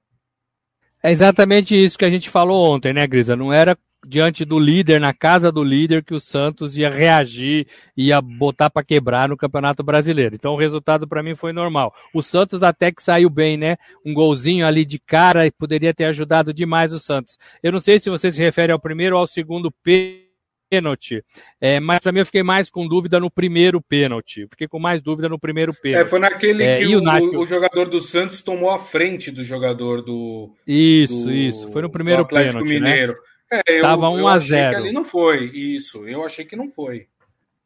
É 1.02 1.10
exatamente 1.10 1.76
isso 1.76 1.98
que 1.98 2.04
a 2.04 2.10
gente 2.10 2.30
falou 2.30 2.72
ontem, 2.72 2.92
né, 2.92 3.04
Grisa? 3.08 3.34
Não 3.34 3.52
era 3.52 3.76
diante 4.06 4.44
do 4.44 4.58
líder, 4.58 5.00
na 5.00 5.14
casa 5.14 5.52
do 5.52 5.62
líder, 5.62 6.04
que 6.04 6.14
o 6.14 6.20
Santos 6.20 6.76
ia 6.76 6.90
reagir, 6.90 7.66
ia 7.96 8.20
botar 8.20 8.68
para 8.68 8.84
quebrar 8.84 9.28
no 9.28 9.36
Campeonato 9.36 9.82
Brasileiro. 9.82 10.34
Então 10.34 10.54
o 10.54 10.58
resultado 10.58 11.06
para 11.06 11.22
mim 11.22 11.34
foi 11.34 11.52
normal. 11.52 11.94
O 12.12 12.22
Santos 12.22 12.62
até 12.62 12.90
que 12.90 13.02
saiu 13.02 13.30
bem, 13.30 13.56
né? 13.56 13.76
Um 14.04 14.12
golzinho 14.12 14.66
ali 14.66 14.84
de 14.84 14.98
cara 14.98 15.46
e 15.46 15.50
poderia 15.50 15.94
ter 15.94 16.04
ajudado 16.04 16.52
demais 16.52 16.92
o 16.92 16.98
Santos. 16.98 17.38
Eu 17.62 17.72
não 17.72 17.80
sei 17.80 17.98
se 17.98 18.10
você 18.10 18.30
se 18.30 18.40
refere 18.40 18.72
ao 18.72 18.78
primeiro 18.78 19.16
ou 19.16 19.22
ao 19.22 19.28
segundo 19.28 19.70
pênalti. 19.70 21.22
É, 21.60 21.78
mas 21.78 22.00
para 22.00 22.12
mim 22.12 22.20
eu 22.20 22.26
fiquei 22.26 22.42
mais 22.42 22.70
com 22.70 22.88
dúvida 22.88 23.20
no 23.20 23.30
primeiro 23.30 23.80
pênalti. 23.80 24.46
Fiquei 24.50 24.66
com 24.66 24.78
mais 24.78 25.02
dúvida 25.02 25.28
no 25.28 25.38
primeiro 25.38 25.74
pênalti. 25.74 26.06
É, 26.06 26.08
foi 26.08 26.18
naquele 26.18 26.62
é, 26.62 26.78
que 26.78 26.96
o, 26.96 27.00
o, 27.00 27.38
o, 27.40 27.46
jogador 27.46 27.88
do 27.88 28.00
Santos 28.00 28.42
tomou 28.42 28.70
a 28.70 28.78
frente 28.78 29.30
do 29.30 29.44
jogador 29.44 30.02
do. 30.02 30.54
Isso, 30.66 31.24
do, 31.24 31.32
isso. 31.32 31.68
Foi 31.70 31.82
no 31.82 31.90
primeiro 31.90 32.22
Atlético 32.22 32.64
pênalti. 32.64 32.80
Né? 32.80 32.90
Mineiro. 32.90 33.12
Né? 33.12 33.31
É, 33.52 33.60
eu, 33.68 33.82
Tava 33.82 34.08
1 34.08 34.18
eu 34.18 34.28
a 34.28 34.38
0. 34.38 34.76
ali 34.78 34.92
não 34.92 35.04
foi. 35.04 35.44
Isso, 35.54 36.08
eu 36.08 36.24
achei 36.24 36.42
que 36.42 36.56
não 36.56 36.70
foi. 36.70 37.06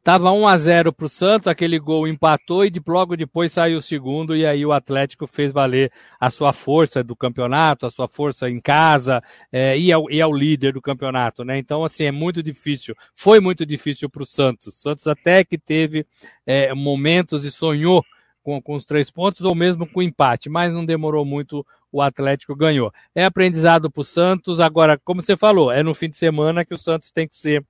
Tava 0.03 0.31
1 0.31 0.47
a 0.47 0.57
0 0.57 0.93
para 0.93 1.05
o 1.05 1.09
Santos, 1.09 1.47
aquele 1.47 1.79
gol 1.79 2.07
empatou 2.07 2.65
e 2.65 2.71
logo 2.85 3.15
depois 3.15 3.51
saiu 3.51 3.77
o 3.77 3.81
segundo 3.81 4.35
e 4.35 4.45
aí 4.45 4.65
o 4.65 4.71
Atlético 4.71 5.27
fez 5.27 5.51
valer 5.51 5.91
a 6.19 6.29
sua 6.29 6.53
força 6.53 7.03
do 7.03 7.13
campeonato, 7.13 7.85
a 7.85 7.91
sua 7.91 8.07
força 8.07 8.49
em 8.49 8.59
casa 8.59 9.21
é, 9.51 9.77
e, 9.77 9.91
é, 9.91 9.95
e 10.09 10.19
é 10.21 10.25
o 10.25 10.31
líder 10.31 10.73
do 10.73 10.81
campeonato, 10.81 11.43
né? 11.43 11.57
Então 11.57 11.83
assim 11.83 12.05
é 12.05 12.11
muito 12.11 12.41
difícil, 12.41 12.95
foi 13.13 13.41
muito 13.41 13.65
difícil 13.65 14.09
para 14.09 14.23
o 14.23 14.25
Santos. 14.25 14.81
Santos 14.81 15.07
até 15.07 15.43
que 15.43 15.57
teve 15.57 16.05
é, 16.45 16.73
momentos 16.73 17.43
e 17.43 17.51
sonhou 17.51 18.01
com, 18.41 18.61
com 18.61 18.75
os 18.75 18.85
três 18.85 19.11
pontos 19.11 19.41
ou 19.41 19.53
mesmo 19.53 19.85
com 19.85 20.01
empate, 20.01 20.47
mas 20.47 20.73
não 20.73 20.85
demorou 20.85 21.25
muito 21.25 21.65
o 21.91 22.01
Atlético 22.01 22.55
ganhou. 22.55 22.91
É 23.15 23.25
aprendizado 23.25 23.89
para 23.89 24.01
o 24.01 24.03
Santos. 24.03 24.59
Agora, 24.59 24.99
como 25.03 25.21
você 25.21 25.37
falou, 25.37 25.71
é 25.71 25.81
no 25.83 25.93
fim 25.93 26.09
de 26.09 26.17
semana 26.17 26.65
que 26.65 26.73
o 26.73 26.77
Santos 26.77 27.11
tem 27.11 27.27
que 27.27 27.35
ser 27.35 27.63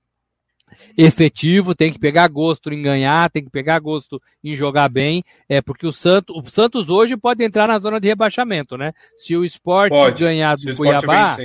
efetivo, 0.96 1.74
tem 1.74 1.92
que 1.92 1.98
pegar 1.98 2.28
gosto 2.28 2.70
em 2.72 2.82
ganhar, 2.82 3.30
tem 3.30 3.44
que 3.44 3.50
pegar 3.50 3.78
gosto 3.78 4.20
em 4.42 4.54
jogar 4.54 4.88
bem, 4.88 5.24
é 5.48 5.62
porque 5.62 5.86
o 5.86 5.92
Santos, 5.92 6.36
o 6.36 6.48
Santos 6.48 6.88
hoje 6.88 7.16
pode 7.16 7.42
entrar 7.42 7.68
na 7.68 7.78
zona 7.78 8.00
de 8.00 8.08
rebaixamento, 8.08 8.76
né? 8.76 8.92
Se 9.16 9.36
o 9.36 9.44
esporte 9.44 9.92
pode, 9.92 10.22
ganhar 10.22 10.56
do 10.56 10.76
Cuiabá, 10.76 11.36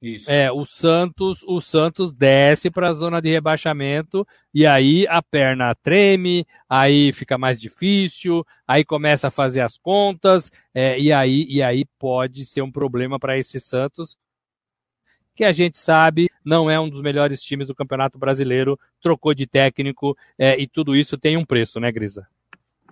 Isso. 0.00 0.30
É, 0.30 0.52
o 0.52 0.64
Santos, 0.64 1.42
o 1.42 1.60
Santos 1.60 2.12
desce 2.12 2.70
para 2.70 2.90
a 2.90 2.92
zona 2.92 3.20
de 3.20 3.30
rebaixamento 3.30 4.26
e 4.52 4.66
aí 4.66 5.06
a 5.08 5.22
perna 5.22 5.74
treme, 5.74 6.46
aí 6.68 7.12
fica 7.12 7.38
mais 7.38 7.60
difícil, 7.60 8.46
aí 8.68 8.84
começa 8.84 9.28
a 9.28 9.30
fazer 9.30 9.62
as 9.62 9.78
contas 9.78 10.52
é, 10.74 10.98
e 11.00 11.10
aí 11.12 11.46
e 11.48 11.62
aí 11.62 11.86
pode 11.98 12.44
ser 12.44 12.62
um 12.62 12.70
problema 12.70 13.18
para 13.18 13.38
esse 13.38 13.58
Santos 13.58 14.16
que 15.34 15.44
a 15.44 15.52
gente 15.52 15.78
sabe 15.78 16.28
não 16.44 16.70
é 16.70 16.80
um 16.80 16.88
dos 16.88 17.02
melhores 17.02 17.42
times 17.42 17.66
do 17.66 17.74
Campeonato 17.74 18.18
Brasileiro, 18.18 18.78
trocou 19.02 19.34
de 19.34 19.46
técnico 19.46 20.16
é, 20.38 20.58
e 20.58 20.66
tudo 20.66 20.96
isso 20.96 21.18
tem 21.18 21.36
um 21.36 21.44
preço, 21.44 21.78
né, 21.78 21.92
Grisa? 21.92 22.26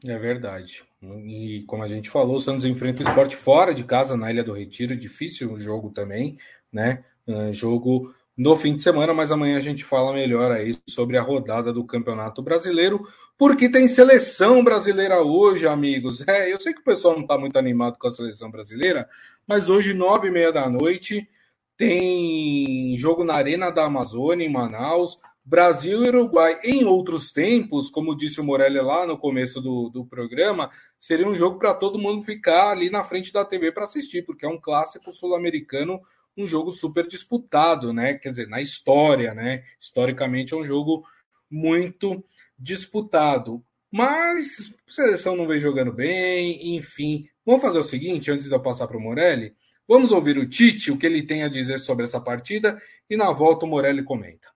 É 0.04 0.18
verdade. 0.18 0.82
E 1.02 1.64
como 1.66 1.82
a 1.82 1.88
gente 1.88 2.10
falou, 2.10 2.36
o 2.36 2.40
Santos 2.40 2.64
enfrenta 2.64 3.02
o 3.02 3.06
esporte 3.06 3.34
fora 3.34 3.72
de 3.72 3.84
casa, 3.84 4.16
na 4.16 4.30
Ilha 4.30 4.44
do 4.44 4.52
Retiro, 4.52 4.94
difícil 4.96 5.52
o 5.52 5.58
jogo 5.58 5.90
também, 5.90 6.36
né? 6.74 7.04
Uh, 7.26 7.52
jogo 7.52 8.12
no 8.36 8.56
fim 8.56 8.74
de 8.74 8.82
semana, 8.82 9.14
mas 9.14 9.30
amanhã 9.30 9.56
a 9.56 9.60
gente 9.60 9.84
fala 9.84 10.12
melhor 10.12 10.50
aí 10.50 10.76
sobre 10.88 11.16
a 11.16 11.22
rodada 11.22 11.72
do 11.72 11.86
Campeonato 11.86 12.42
Brasileiro, 12.42 13.06
porque 13.38 13.68
tem 13.68 13.86
seleção 13.86 14.62
brasileira 14.64 15.22
hoje, 15.22 15.68
amigos. 15.68 16.26
É, 16.26 16.52
eu 16.52 16.58
sei 16.58 16.74
que 16.74 16.80
o 16.80 16.84
pessoal 16.84 17.14
não 17.14 17.22
está 17.22 17.38
muito 17.38 17.56
animado 17.56 17.96
com 17.96 18.08
a 18.08 18.10
seleção 18.10 18.50
brasileira, 18.50 19.08
mas 19.46 19.68
hoje, 19.68 19.94
nove 19.94 20.28
e 20.28 20.30
meia 20.32 20.50
da 20.50 20.68
noite, 20.68 21.28
tem 21.76 22.96
jogo 22.96 23.24
na 23.24 23.34
Arena 23.34 23.70
da 23.70 23.84
Amazônia, 23.84 24.44
em 24.44 24.52
Manaus. 24.52 25.18
Brasil 25.46 26.02
e 26.02 26.08
Uruguai, 26.08 26.58
em 26.64 26.86
outros 26.86 27.30
tempos, 27.30 27.90
como 27.90 28.16
disse 28.16 28.40
o 28.40 28.44
Morelli 28.44 28.80
lá 28.80 29.06
no 29.06 29.18
começo 29.18 29.60
do, 29.60 29.90
do 29.90 30.06
programa, 30.06 30.70
seria 30.98 31.28
um 31.28 31.34
jogo 31.34 31.58
para 31.58 31.74
todo 31.74 31.98
mundo 31.98 32.22
ficar 32.22 32.70
ali 32.70 32.88
na 32.88 33.04
frente 33.04 33.30
da 33.30 33.44
TV 33.44 33.70
para 33.70 33.84
assistir, 33.84 34.24
porque 34.24 34.46
é 34.46 34.48
um 34.48 34.58
clássico 34.58 35.12
sul-americano, 35.12 36.00
um 36.36 36.46
jogo 36.46 36.70
super 36.70 37.06
disputado, 37.06 37.92
né? 37.92 38.14
Quer 38.14 38.30
dizer, 38.30 38.48
na 38.48 38.60
história, 38.60 39.34
né? 39.34 39.64
Historicamente 39.80 40.54
é 40.54 40.56
um 40.56 40.64
jogo 40.64 41.04
muito 41.50 42.24
disputado. 42.58 43.64
Mas 43.90 44.72
a 44.88 44.90
seleção 44.90 45.36
não 45.36 45.46
vem 45.46 45.60
jogando 45.60 45.92
bem, 45.92 46.76
enfim. 46.76 47.28
Vamos 47.46 47.62
fazer 47.62 47.78
o 47.78 47.84
seguinte, 47.84 48.30
antes 48.30 48.46
de 48.46 48.52
eu 48.52 48.60
passar 48.60 48.88
para 48.88 48.96
o 48.96 49.00
Morelli, 49.00 49.54
vamos 49.86 50.10
ouvir 50.10 50.36
o 50.38 50.48
Tite, 50.48 50.90
o 50.90 50.98
que 50.98 51.06
ele 51.06 51.22
tem 51.22 51.44
a 51.44 51.48
dizer 51.48 51.78
sobre 51.78 52.04
essa 52.04 52.20
partida, 52.20 52.80
e 53.08 53.16
na 53.16 53.30
volta 53.30 53.64
o 53.64 53.68
Morelli 53.68 54.02
comenta 54.02 54.54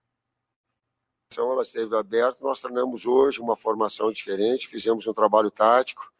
ela 1.37 1.61
esteve 1.61 1.95
aberta. 1.95 2.43
Nós 2.43 2.59
treinamos 2.59 3.05
hoje 3.05 3.39
uma 3.39 3.55
formação 3.55 4.11
diferente, 4.11 4.67
fizemos 4.67 5.05
um 5.05 5.13
trabalho 5.13 5.51
tático. 5.51 6.11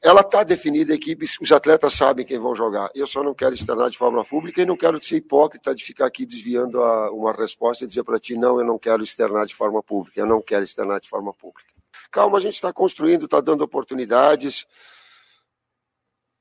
Ela 0.00 0.22
está 0.22 0.42
definida, 0.42 0.94
a 0.94 0.96
equipe, 0.96 1.26
os 1.42 1.52
atletas 1.52 1.92
sabem 1.92 2.24
quem 2.24 2.38
vão 2.38 2.54
jogar. 2.54 2.90
Eu 2.94 3.06
só 3.06 3.22
não 3.22 3.34
quero 3.34 3.54
externar 3.54 3.90
de 3.90 3.98
forma 3.98 4.24
pública 4.24 4.62
e 4.62 4.66
não 4.66 4.78
quero 4.78 5.02
ser 5.02 5.16
hipócrita 5.16 5.74
de 5.74 5.84
ficar 5.84 6.06
aqui 6.06 6.24
desviando 6.24 6.82
a, 6.82 7.10
uma 7.12 7.32
resposta 7.32 7.84
e 7.84 7.86
dizer 7.86 8.02
para 8.02 8.18
ti, 8.18 8.34
não, 8.34 8.58
eu 8.58 8.64
não 8.64 8.78
quero 8.78 9.02
externar 9.02 9.44
de 9.44 9.54
forma 9.54 9.82
pública, 9.82 10.18
eu 10.18 10.26
não 10.26 10.40
quero 10.40 10.64
externar 10.64 11.00
de 11.00 11.08
forma 11.08 11.34
pública. 11.34 11.68
Calma, 12.10 12.38
a 12.38 12.40
gente 12.40 12.54
está 12.54 12.72
construindo, 12.72 13.26
está 13.26 13.42
dando 13.42 13.62
oportunidades. 13.62 14.66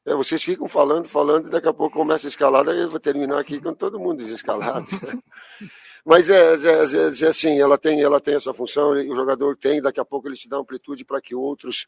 É, 0.06 0.14
vocês 0.14 0.42
ficam 0.42 0.68
falando, 0.68 1.10
falando, 1.10 1.48
e 1.48 1.50
daqui 1.50 1.68
a 1.68 1.74
pouco 1.74 1.98
começa 1.98 2.28
a 2.28 2.30
escalada, 2.30 2.74
e 2.74 2.80
eu 2.80 2.90
vou 2.90 3.00
terminar 3.00 3.40
aqui 3.40 3.60
com 3.60 3.74
todo 3.74 4.00
mundo 4.00 4.20
desescalado. 4.20 4.86
Mas 6.06 6.30
é, 6.30 6.56
é, 6.56 7.26
é, 7.26 7.28
assim, 7.28 7.60
ela 7.60 7.78
tem, 7.78 8.02
ela 8.02 8.22
tem 8.22 8.36
essa 8.36 8.54
função, 8.54 8.92
o 8.92 9.16
jogador 9.16 9.58
tem, 9.58 9.82
daqui 9.82 10.00
a 10.00 10.06
pouco 10.06 10.28
ele 10.28 10.36
te 10.36 10.48
dá 10.48 10.58
amplitude 10.58 11.04
para 11.04 11.22
que 11.22 11.36
outros 11.36 11.88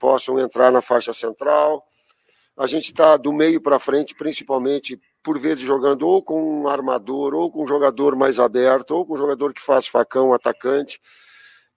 possam 0.00 0.38
entrar 0.38 0.72
na 0.72 0.80
faixa 0.80 1.12
central. 1.12 1.86
A 2.56 2.66
gente 2.66 2.86
está 2.86 3.16
do 3.16 3.32
meio 3.32 3.60
para 3.60 3.78
frente, 3.78 4.14
principalmente, 4.14 5.00
por 5.22 5.38
vezes 5.38 5.64
jogando 5.64 6.08
ou 6.08 6.22
com 6.22 6.62
um 6.62 6.66
armador, 6.66 7.34
ou 7.34 7.50
com 7.50 7.62
um 7.62 7.68
jogador 7.68 8.16
mais 8.16 8.40
aberto, 8.40 8.92
ou 8.92 9.06
com 9.06 9.14
um 9.14 9.16
jogador 9.16 9.54
que 9.54 9.60
faz 9.60 9.86
facão, 9.86 10.32
atacante. 10.32 11.00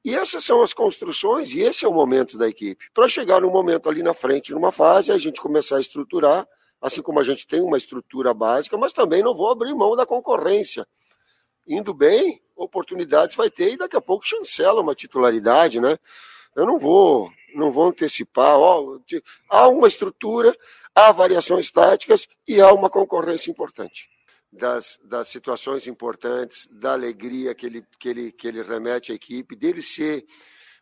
E 0.04 0.16
essas 0.16 0.44
são 0.44 0.62
as 0.62 0.74
construções, 0.74 1.54
e 1.54 1.62
esse 1.62 1.86
é 1.86 1.88
o 1.88 1.94
momento 1.94 2.38
da 2.38 2.48
equipe. 2.48 2.90
Para 2.94 3.08
chegar 3.08 3.42
num 3.42 3.52
momento 3.52 3.88
ali 3.88 4.02
na 4.02 4.14
frente, 4.14 4.52
numa 4.52 4.72
fase, 4.72 5.12
a 5.12 5.18
gente 5.18 5.40
começar 5.40 5.78
a 5.78 5.82
estruturar, 5.82 6.48
assim 6.82 7.02
como 7.02 7.20
a 7.20 7.24
gente 7.24 7.46
tem 7.46 7.62
uma 7.62 7.78
estrutura 7.78 8.34
básica, 8.34 8.78
mas 8.78 8.92
também 8.92 9.22
não 9.22 9.36
vou 9.36 9.50
abrir 9.50 9.74
mão 9.76 9.96
da 9.96 10.06
concorrência 10.06 10.88
indo 11.68 11.94
bem, 11.94 12.42
oportunidades 12.56 13.36
vai 13.36 13.50
ter 13.50 13.74
e 13.74 13.78
daqui 13.78 13.96
a 13.96 14.02
pouco 14.02 14.26
chancela 14.26 14.82
uma 14.82 14.96
titularidade, 14.96 15.80
né? 15.80 15.98
Eu 16.56 16.66
não 16.66 16.78
vou, 16.78 17.32
não 17.56 17.72
vou 17.72 17.88
antecipar. 17.88 18.58
Ó, 18.58 19.00
há 19.50 19.68
uma 19.68 19.88
estrutura, 19.88 20.56
há 20.94 21.12
variações 21.12 21.72
táticas 21.72 22.28
e 22.48 22.62
há 22.62 22.72
uma 22.72 22.90
concorrência 22.90 23.52
importante. 23.52 24.10
Das, 24.52 25.00
das 25.04 25.30
situações 25.30 25.88
importantes, 25.88 26.68
da 26.72 26.94
alegria 26.94 27.56
que 27.56 27.66
ele, 27.66 27.84
que, 28.00 28.10
ele, 28.10 28.32
que 28.32 28.48
ele 28.48 28.62
remete 28.62 29.12
à 29.12 29.16
equipe, 29.16 29.56
dele 29.56 29.82
ser 29.82 30.26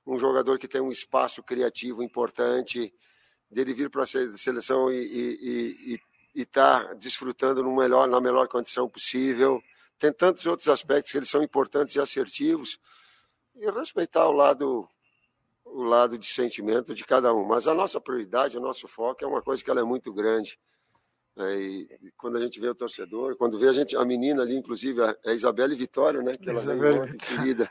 um 0.05 0.17
jogador 0.17 0.59
que 0.59 0.67
tem 0.67 0.81
um 0.81 0.91
espaço 0.91 1.41
criativo 1.41 2.03
importante, 2.03 2.93
dele 3.49 3.73
vir 3.73 3.89
para 3.89 4.03
a 4.03 4.05
seleção 4.05 4.91
e 4.91 5.97
estar 6.35 6.85
tá 6.85 6.93
desfrutando 6.95 7.63
no 7.63 7.73
melhor, 7.75 8.07
na 8.09 8.19
melhor 8.19 8.47
condição 8.47 8.89
possível 8.89 9.61
tem 10.01 10.11
tantos 10.11 10.47
outros 10.47 10.67
aspectos 10.67 11.11
que 11.11 11.17
eles 11.19 11.29
são 11.29 11.43
importantes 11.43 11.93
e 11.93 11.99
assertivos 11.99 12.79
e 13.55 13.69
respeitar 13.69 14.27
o 14.27 14.31
lado 14.31 14.89
o 15.73 15.83
lado 15.83 16.17
de 16.17 16.25
sentimento 16.25 16.93
de 16.93 17.03
cada 17.05 17.33
um. 17.33 17.45
Mas 17.45 17.67
a 17.67 17.73
nossa 17.73 17.99
prioridade, 17.99 18.57
o 18.57 18.61
nosso 18.61 18.87
foco 18.87 19.23
é 19.23 19.27
uma 19.27 19.41
coisa 19.41 19.63
que 19.63 19.69
ela 19.69 19.81
é 19.81 19.83
muito 19.83 20.13
grande. 20.13 20.59
É, 21.37 21.55
e 21.55 21.87
quando 22.17 22.37
a 22.37 22.41
gente 22.41 22.59
vê 22.59 22.67
o 22.67 22.75
torcedor, 22.75 23.37
quando 23.37 23.57
vê 23.57 23.69
a 23.69 23.73
gente, 23.73 23.95
a 23.95 24.03
menina 24.03 24.41
ali, 24.41 24.55
inclusive 24.55 25.01
a, 25.01 25.15
a 25.25 25.33
Isabelle 25.33 25.75
Vitória, 25.75 26.21
né, 26.21 26.35
que 26.35 26.49
ela 26.49 26.59
Isabel. 26.59 27.03
veio 27.03 27.17
querida, 27.17 27.69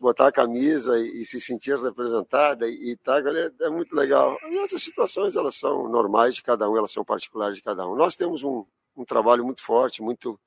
botar 0.00 0.28
a 0.28 0.32
camisa 0.32 0.98
e, 0.98 1.20
e, 1.20 1.24
se 1.24 1.38
sentir 1.38 1.78
representada 1.78 2.66
e, 2.66 2.92
e 2.92 2.96
tá, 2.96 3.18
é, 3.18 3.66
é 3.66 3.70
muito 3.70 3.94
legal. 3.94 4.38
E 4.50 4.58
essas 4.58 4.82
situações 4.82 5.36
elas 5.36 5.54
são 5.54 5.88
normais 5.88 6.34
de 6.34 6.42
cada 6.42 6.68
um, 6.68 6.76
elas 6.76 6.92
são 6.92 7.04
particulares 7.04 7.56
de 7.56 7.62
cada 7.62 7.86
um. 7.86 7.94
Nós 7.94 8.16
temos 8.16 8.42
um, 8.42 8.64
um 8.96 9.04
trabalho 9.04 9.44
muito 9.44 9.62
forte, 9.62 10.02
muito 10.02 10.40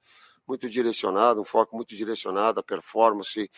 muito 0.50 0.70
direcionado, 0.70 1.40
um 1.40 1.46
foco 1.46 1.76
muito 1.76 1.96
direcionado 1.96 2.60
à 2.60 2.64
performance, 2.64 3.50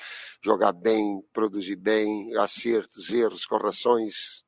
jogar 0.44 0.74
bem, 0.74 1.22
produzir 1.34 1.78
bem, 1.78 2.36
acertos, 2.38 3.10
erros, 3.10 3.46
correções. 3.46 4.44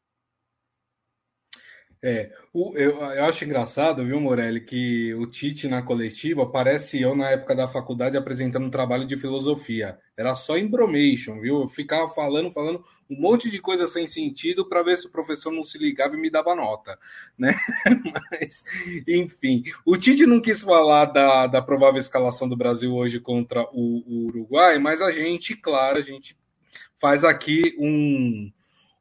É, 2.05 2.29
o, 2.51 2.77
eu, 2.77 2.97
eu 2.97 3.23
acho 3.23 3.45
engraçado, 3.45 4.05
viu, 4.05 4.19
Morelli, 4.19 4.59
que 4.59 5.13
o 5.13 5.25
Tite 5.25 5.69
na 5.69 5.81
coletiva 5.81 6.45
parece 6.45 7.01
eu 7.01 7.15
na 7.15 7.29
época 7.29 7.55
da 7.55 7.65
faculdade 7.65 8.17
apresentando 8.17 8.65
um 8.65 8.69
trabalho 8.69 9.07
de 9.07 9.15
filosofia. 9.15 9.97
Era 10.17 10.35
só 10.35 10.57
embromation, 10.57 11.39
viu? 11.39 11.61
Eu 11.61 11.67
ficava 11.69 12.09
falando, 12.09 12.51
falando 12.51 12.83
um 13.09 13.21
monte 13.21 13.49
de 13.49 13.57
coisa 13.57 13.87
sem 13.87 14.05
sentido 14.05 14.67
para 14.67 14.83
ver 14.83 14.97
se 14.97 15.07
o 15.07 15.11
professor 15.11 15.49
não 15.49 15.63
se 15.63 15.77
ligava 15.77 16.15
e 16.15 16.19
me 16.19 16.29
dava 16.29 16.53
nota, 16.53 16.99
né? 17.39 17.55
Mas, 18.29 18.65
enfim, 19.07 19.63
o 19.85 19.95
Tite 19.95 20.25
não 20.25 20.41
quis 20.41 20.61
falar 20.61 21.05
da, 21.05 21.47
da 21.47 21.61
provável 21.61 22.01
escalação 22.01 22.49
do 22.49 22.57
Brasil 22.57 22.93
hoje 22.93 23.21
contra 23.21 23.63
o, 23.71 24.03
o 24.05 24.25
Uruguai, 24.25 24.77
mas 24.77 25.01
a 25.01 25.09
gente, 25.09 25.55
claro, 25.55 25.99
a 25.99 26.01
gente 26.01 26.37
faz 26.99 27.23
aqui 27.23 27.73
um 27.79 28.51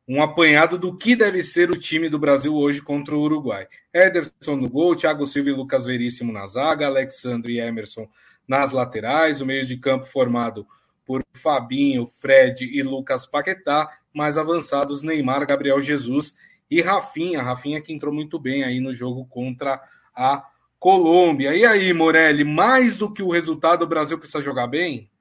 um 0.09 0.23
apanhado 0.23 0.79
do 0.79 0.97
que 0.97 1.15
deve 1.15 1.43
ser 1.43 1.71
o 1.71 1.79
time 1.79 2.09
do 2.09 2.19
Brasil 2.19 2.55
hoje 2.55 2.83
contra 2.83 3.15
o 3.15 3.21
Uruguai. 3.21 3.69
Ederson 3.95 4.57
no 4.57 4.69
gol, 4.69 4.97
Thiago 4.97 5.27
Silva 5.27 5.51
e 5.51 5.53
Lucas 5.53 5.85
Veríssimo 5.85 6.33
na 6.33 6.47
zaga, 6.47 6.87
Alexandre 6.87 7.55
e 7.55 7.61
Emerson 7.61 8.09
nas 8.47 8.73
laterais, 8.73 9.41
o 9.41 9.47
meio 9.47 9.65
de 9.65 9.77
campo 9.77 10.05
formado 10.05 10.67
por 11.05 11.23
Fabinho, 11.33 12.07
Fred 12.07 12.65
e 12.65 12.83
Lucas 12.83 13.27
Paquetá, 13.27 13.89
mais 14.13 14.37
avançados 14.37 15.03
Neymar, 15.03 15.47
Gabriel 15.47 15.81
Jesus 15.81 16.35
e 16.71 16.81
Rafinha, 16.81 17.43
Rafinha 17.43 17.81
que 17.81 17.93
entrou 17.93 18.13
muito 18.13 18.39
bem 18.39 18.65
aí 18.65 18.81
no 18.81 18.93
jogo 18.93 19.25
contra 19.27 19.81
a 20.15 20.45
Colômbia. 20.79 21.55
E 21.55 21.65
aí, 21.65 21.93
Morelli, 21.93 22.45
mais 22.45 22.99
do 22.99 23.13
que 23.13 23.23
o 23.23 23.31
resultado, 23.31 23.83
o 23.83 23.87
Brasil 23.87 24.19
precisa 24.19 24.43
jogar 24.43 24.67
bem? 24.67 25.12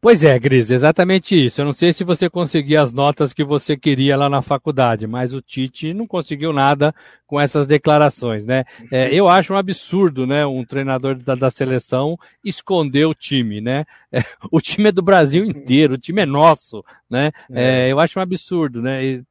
Pois 0.00 0.22
é, 0.22 0.38
Gris, 0.38 0.70
exatamente 0.70 1.34
isso. 1.46 1.60
Eu 1.60 1.64
não 1.64 1.72
sei 1.72 1.92
se 1.92 2.04
você 2.04 2.28
conseguiu 2.28 2.80
as 2.80 2.92
notas 2.92 3.32
que 3.32 3.42
você 3.42 3.76
queria 3.76 4.16
lá 4.16 4.28
na 4.28 4.42
faculdade, 4.42 5.06
mas 5.06 5.34
o 5.34 5.40
Tite 5.40 5.94
não 5.94 6.06
conseguiu 6.06 6.52
nada 6.52 6.94
com 7.26 7.40
essas 7.40 7.66
declarações, 7.66 8.44
né? 8.44 8.64
É, 8.92 9.12
eu 9.12 9.28
acho 9.28 9.52
um 9.52 9.56
absurdo, 9.56 10.26
né? 10.26 10.46
Um 10.46 10.64
treinador 10.64 11.16
da, 11.16 11.34
da 11.34 11.50
seleção 11.50 12.16
esconder 12.44 13.06
o 13.06 13.14
time, 13.14 13.60
né? 13.60 13.84
É, 14.12 14.20
o 14.52 14.60
time 14.60 14.90
é 14.90 14.92
do 14.92 15.02
Brasil 15.02 15.44
inteiro, 15.44 15.94
o 15.94 15.98
time 15.98 16.22
é 16.22 16.26
nosso, 16.26 16.84
né? 17.10 17.32
É, 17.50 17.90
eu 17.90 17.98
acho 17.98 18.18
um 18.18 18.22
absurdo, 18.22 18.82
né? 18.82 19.04
E, 19.04 19.24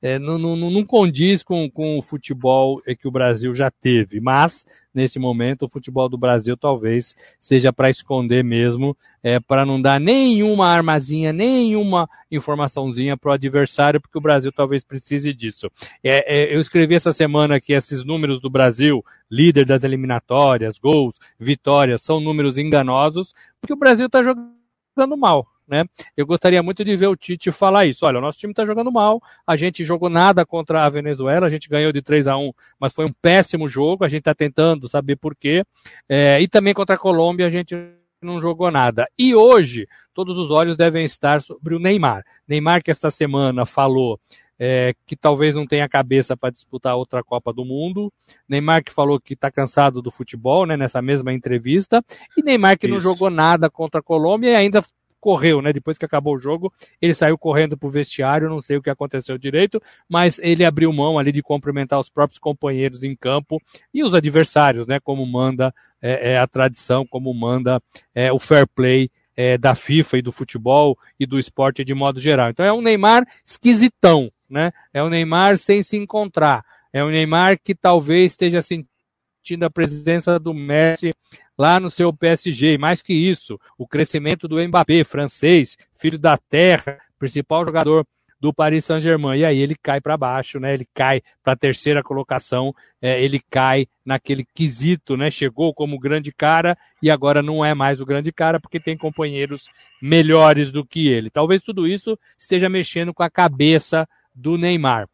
é, 0.00 0.18
não, 0.18 0.38
não, 0.38 0.56
não 0.56 0.84
condiz 0.84 1.42
com, 1.42 1.70
com 1.70 1.98
o 1.98 2.02
futebol 2.02 2.80
que 3.00 3.08
o 3.08 3.10
Brasil 3.10 3.54
já 3.54 3.70
teve, 3.70 4.20
mas 4.20 4.64
nesse 4.94 5.18
momento 5.18 5.64
o 5.64 5.68
futebol 5.68 6.08
do 6.08 6.16
Brasil 6.16 6.56
talvez 6.56 7.14
seja 7.38 7.72
para 7.72 7.90
esconder 7.90 8.44
mesmo, 8.44 8.96
é, 9.22 9.40
para 9.40 9.66
não 9.66 9.80
dar 9.80 10.00
nenhuma 10.00 10.68
armazinha, 10.68 11.32
nenhuma 11.32 12.08
informaçãozinha 12.30 13.16
para 13.16 13.30
o 13.30 13.32
adversário, 13.32 14.00
porque 14.00 14.18
o 14.18 14.22
Brasil 14.22 14.52
talvez 14.52 14.84
precise 14.84 15.32
disso. 15.32 15.70
É, 16.02 16.42
é, 16.42 16.54
eu 16.54 16.60
escrevi 16.60 16.94
essa 16.94 17.12
semana 17.12 17.60
que 17.60 17.72
esses 17.72 18.04
números 18.04 18.40
do 18.40 18.50
Brasil, 18.50 19.04
líder 19.30 19.64
das 19.64 19.84
eliminatórias, 19.84 20.78
gols, 20.78 21.16
vitórias, 21.38 22.02
são 22.02 22.20
números 22.20 22.58
enganosos, 22.58 23.34
porque 23.60 23.72
o 23.72 23.78
Brasil 23.78 24.06
está 24.06 24.22
jogando 24.22 25.16
mal 25.16 25.46
né? 25.68 25.84
Eu 26.16 26.26
gostaria 26.26 26.62
muito 26.62 26.84
de 26.84 26.96
ver 26.96 27.08
o 27.08 27.16
Tite 27.16 27.50
falar 27.52 27.86
isso. 27.86 28.06
Olha, 28.06 28.18
o 28.18 28.22
nosso 28.22 28.38
time 28.38 28.52
está 28.52 28.64
jogando 28.64 28.90
mal, 28.90 29.20
a 29.46 29.56
gente 29.56 29.84
jogou 29.84 30.08
nada 30.08 30.46
contra 30.46 30.84
a 30.84 30.88
Venezuela, 30.88 31.46
a 31.46 31.50
gente 31.50 31.68
ganhou 31.68 31.92
de 31.92 32.02
3 32.02 32.26
a 32.26 32.36
1 32.36 32.52
mas 32.80 32.92
foi 32.92 33.04
um 33.04 33.12
péssimo 33.12 33.68
jogo, 33.68 34.04
a 34.04 34.08
gente 34.08 34.20
está 34.20 34.34
tentando 34.34 34.88
saber 34.88 35.16
por 35.16 35.36
quê. 35.36 35.64
É, 36.08 36.40
e 36.40 36.48
também 36.48 36.72
contra 36.72 36.96
a 36.96 36.98
Colômbia 36.98 37.46
a 37.46 37.50
gente 37.50 37.76
não 38.20 38.40
jogou 38.40 38.70
nada. 38.70 39.08
E 39.18 39.34
hoje, 39.34 39.86
todos 40.12 40.36
os 40.38 40.50
olhos 40.50 40.76
devem 40.76 41.04
estar 41.04 41.40
sobre 41.40 41.74
o 41.74 41.78
Neymar. 41.78 42.24
Neymar 42.46 42.82
que 42.82 42.90
essa 42.90 43.10
semana 43.10 43.64
falou 43.64 44.18
é, 44.58 44.92
que 45.06 45.14
talvez 45.14 45.54
não 45.54 45.66
tenha 45.66 45.88
cabeça 45.88 46.36
para 46.36 46.50
disputar 46.50 46.96
outra 46.96 47.22
Copa 47.22 47.52
do 47.52 47.64
Mundo. 47.64 48.12
Neymar 48.48 48.82
que 48.82 48.92
falou 48.92 49.20
que 49.20 49.34
está 49.34 49.50
cansado 49.50 50.02
do 50.02 50.10
futebol, 50.10 50.66
né, 50.66 50.76
nessa 50.76 51.00
mesma 51.00 51.32
entrevista. 51.32 52.04
E 52.36 52.42
Neymar 52.42 52.78
que 52.78 52.86
Isso. 52.86 52.94
não 52.94 53.00
jogou 53.00 53.30
nada 53.30 53.70
contra 53.70 54.00
a 54.00 54.02
Colômbia 54.02 54.50
e 54.50 54.56
ainda 54.56 54.82
correu, 55.20 55.60
né? 55.60 55.72
Depois 55.72 55.98
que 55.98 56.04
acabou 56.04 56.36
o 56.36 56.38
jogo, 56.38 56.72
ele 57.00 57.14
saiu 57.14 57.36
correndo 57.36 57.76
pro 57.76 57.90
vestiário, 57.90 58.48
não 58.48 58.62
sei 58.62 58.76
o 58.76 58.82
que 58.82 58.90
aconteceu 58.90 59.36
direito, 59.38 59.82
mas 60.08 60.38
ele 60.38 60.64
abriu 60.64 60.92
mão 60.92 61.18
ali 61.18 61.32
de 61.32 61.42
cumprimentar 61.42 62.00
os 62.00 62.08
próprios 62.08 62.38
companheiros 62.38 63.02
em 63.02 63.14
campo 63.14 63.60
e 63.92 64.02
os 64.02 64.14
adversários, 64.14 64.86
né? 64.86 65.00
Como 65.00 65.24
manda 65.26 65.74
é, 66.00 66.32
é 66.32 66.38
a 66.38 66.46
tradição, 66.46 67.06
como 67.06 67.32
manda 67.34 67.82
é, 68.14 68.32
o 68.32 68.38
fair 68.38 68.66
play 68.66 69.10
é, 69.36 69.56
da 69.56 69.74
FIFA 69.74 70.18
e 70.18 70.22
do 70.22 70.32
futebol 70.32 70.98
e 71.18 71.24
do 71.24 71.38
esporte 71.38 71.84
de 71.84 71.94
modo 71.94 72.18
geral. 72.18 72.50
Então 72.50 72.66
é 72.66 72.72
um 72.72 72.80
Neymar 72.80 73.24
esquisitão, 73.44 74.32
né? 74.50 74.72
É 74.92 75.02
um 75.02 75.08
Neymar 75.08 75.58
sem 75.58 75.82
se 75.82 75.96
encontrar. 75.96 76.64
É 76.92 77.04
um 77.04 77.08
Neymar 77.08 77.58
que 77.62 77.74
talvez 77.74 78.32
esteja 78.32 78.60
sentindo 78.62 79.64
a 79.64 79.70
presença 79.70 80.38
do 80.38 80.52
Messi 80.52 81.14
lá 81.58 81.80
no 81.80 81.90
seu 81.90 82.12
PSG. 82.12 82.74
E 82.74 82.78
mais 82.78 83.02
que 83.02 83.12
isso, 83.12 83.60
o 83.76 83.86
crescimento 83.86 84.46
do 84.46 84.62
Mbappé, 84.62 85.02
francês, 85.04 85.76
filho 85.96 86.18
da 86.18 86.38
terra, 86.38 86.98
principal 87.18 87.64
jogador 87.66 88.06
do 88.40 88.52
Paris 88.52 88.84
Saint-Germain. 88.84 89.40
E 89.40 89.44
aí 89.44 89.58
ele 89.58 89.74
cai 89.74 90.00
para 90.00 90.16
baixo, 90.16 90.60
né? 90.60 90.74
Ele 90.74 90.86
cai 90.94 91.22
para 91.42 91.54
a 91.54 91.56
terceira 91.56 92.02
colocação, 92.02 92.74
é, 93.02 93.22
ele 93.22 93.40
cai 93.50 93.86
naquele 94.04 94.46
quesito, 94.54 95.16
né? 95.16 95.30
Chegou 95.30 95.74
como 95.74 95.98
grande 95.98 96.32
cara 96.32 96.78
e 97.02 97.10
agora 97.10 97.42
não 97.42 97.64
é 97.64 97.74
mais 97.74 98.00
o 98.00 98.06
grande 98.06 98.32
cara 98.32 98.60
porque 98.60 98.78
tem 98.78 98.96
companheiros 98.96 99.68
melhores 100.00 100.70
do 100.70 100.84
que 100.84 101.08
ele. 101.08 101.30
Talvez 101.30 101.62
tudo 101.62 101.86
isso 101.86 102.18
esteja 102.38 102.68
mexendo 102.68 103.12
com 103.12 103.22
a 103.22 103.30
cabeça 103.30 104.08
do 104.34 104.56
Neymar. 104.56 105.08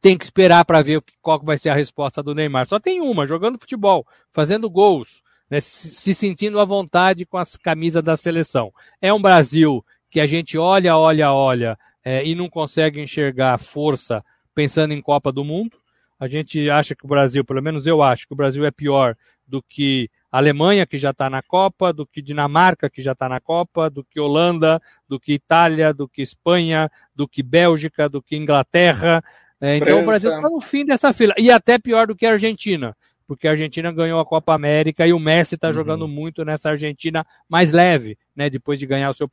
Tem 0.00 0.16
que 0.16 0.24
esperar 0.24 0.64
para 0.64 0.82
ver 0.82 1.02
qual 1.20 1.40
vai 1.40 1.58
ser 1.58 1.70
a 1.70 1.74
resposta 1.74 2.22
do 2.22 2.34
Neymar. 2.34 2.66
Só 2.66 2.78
tem 2.78 3.00
uma, 3.00 3.26
jogando 3.26 3.58
futebol, 3.58 4.06
fazendo 4.32 4.70
gols, 4.70 5.22
né, 5.50 5.60
se 5.60 6.14
sentindo 6.14 6.60
à 6.60 6.64
vontade 6.64 7.24
com 7.24 7.38
as 7.38 7.56
camisas 7.56 8.02
da 8.02 8.16
seleção. 8.16 8.72
É 9.00 9.12
um 9.12 9.20
Brasil 9.20 9.84
que 10.10 10.20
a 10.20 10.26
gente 10.26 10.56
olha, 10.56 10.96
olha, 10.96 11.32
olha 11.32 11.78
é, 12.04 12.24
e 12.24 12.34
não 12.34 12.48
consegue 12.48 13.00
enxergar 13.00 13.58
força 13.58 14.24
pensando 14.54 14.92
em 14.92 15.02
Copa 15.02 15.30
do 15.30 15.44
Mundo. 15.44 15.76
A 16.18 16.26
gente 16.26 16.68
acha 16.68 16.94
que 16.94 17.04
o 17.04 17.08
Brasil, 17.08 17.44
pelo 17.44 17.62
menos 17.62 17.86
eu 17.86 18.02
acho, 18.02 18.26
que 18.26 18.32
o 18.32 18.36
Brasil 18.36 18.64
é 18.64 18.70
pior 18.70 19.14
do 19.46 19.62
que 19.62 20.10
a 20.30 20.38
Alemanha, 20.38 20.86
que 20.86 20.98
já 20.98 21.10
está 21.10 21.30
na 21.30 21.42
Copa, 21.42 21.92
do 21.92 22.06
que 22.06 22.20
Dinamarca, 22.20 22.90
que 22.90 23.00
já 23.00 23.12
está 23.12 23.28
na 23.28 23.40
Copa, 23.40 23.88
do 23.88 24.04
que 24.04 24.18
Holanda, 24.18 24.80
do 25.08 25.18
que 25.18 25.34
Itália, 25.34 25.94
do 25.94 26.08
que 26.08 26.20
Espanha, 26.20 26.90
do 27.14 27.28
que 27.28 27.42
Bélgica, 27.42 28.08
do 28.08 28.20
que 28.20 28.36
Inglaterra. 28.36 29.22
É, 29.60 29.76
então 29.76 30.02
o 30.02 30.06
Brasil 30.06 30.34
está 30.34 30.48
no 30.48 30.60
fim 30.60 30.84
dessa 30.84 31.12
fila. 31.12 31.34
E 31.38 31.50
até 31.50 31.78
pior 31.78 32.06
do 32.06 32.16
que 32.16 32.26
a 32.26 32.32
Argentina 32.32 32.96
porque 33.28 33.46
a 33.46 33.50
Argentina 33.50 33.92
ganhou 33.92 34.18
a 34.18 34.24
Copa 34.24 34.54
América 34.54 35.06
e 35.06 35.12
o 35.12 35.18
Messi 35.20 35.54
está 35.54 35.68
uhum. 35.68 35.74
jogando 35.74 36.08
muito 36.08 36.46
nessa 36.46 36.70
Argentina 36.70 37.26
mais 37.46 37.72
leve, 37.72 38.16
né? 38.34 38.48
Depois 38.48 38.80
de 38.80 38.86
ganhar 38.86 39.10
o 39.10 39.14
seu 39.14 39.28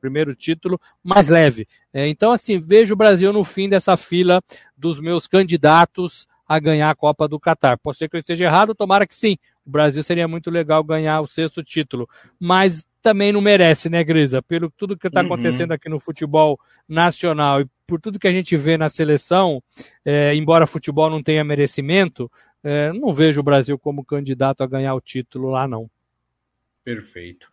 primeiro 0.00 0.34
título, 0.34 0.80
mais 1.02 1.28
leve. 1.28 1.68
É, 1.92 2.08
então, 2.08 2.32
assim, 2.32 2.58
vejo 2.58 2.94
o 2.94 2.96
Brasil 2.96 3.32
no 3.32 3.44
fim 3.44 3.68
dessa 3.68 3.96
fila 3.96 4.42
dos 4.76 4.98
meus 4.98 5.28
candidatos 5.28 6.26
a 6.48 6.58
ganhar 6.58 6.90
a 6.90 6.94
Copa 6.96 7.28
do 7.28 7.38
Catar. 7.38 7.78
Pode 7.78 7.98
ser 7.98 8.08
que 8.08 8.16
eu 8.16 8.20
esteja 8.20 8.46
errado, 8.46 8.74
tomara 8.74 9.06
que 9.06 9.14
sim. 9.14 9.38
O 9.64 9.70
Brasil 9.70 10.02
seria 10.02 10.26
muito 10.26 10.50
legal 10.50 10.82
ganhar 10.82 11.20
o 11.20 11.26
sexto 11.26 11.62
título, 11.62 12.08
mas 12.40 12.84
também 13.00 13.30
não 13.30 13.40
merece, 13.40 13.88
né, 13.88 14.02
Grisa? 14.02 14.42
Pelo 14.42 14.70
tudo 14.70 14.96
que 14.96 15.06
está 15.06 15.20
uhum. 15.20 15.26
acontecendo 15.26 15.70
aqui 15.70 15.88
no 15.88 16.00
futebol 16.00 16.58
nacional 16.88 17.60
e 17.60 17.66
por 17.86 18.00
tudo 18.00 18.18
que 18.18 18.28
a 18.28 18.32
gente 18.32 18.56
vê 18.56 18.76
na 18.76 18.88
seleção, 18.88 19.62
é, 20.04 20.34
embora 20.34 20.66
futebol 20.66 21.10
não 21.10 21.22
tenha 21.22 21.42
merecimento, 21.42 22.30
é, 22.62 22.92
não 22.92 23.14
vejo 23.14 23.40
o 23.40 23.44
Brasil 23.44 23.78
como 23.78 24.04
candidato 24.04 24.62
a 24.62 24.66
ganhar 24.66 24.94
o 24.94 25.00
título 25.00 25.50
lá, 25.50 25.66
não. 25.66 25.90
Perfeito. 26.84 27.48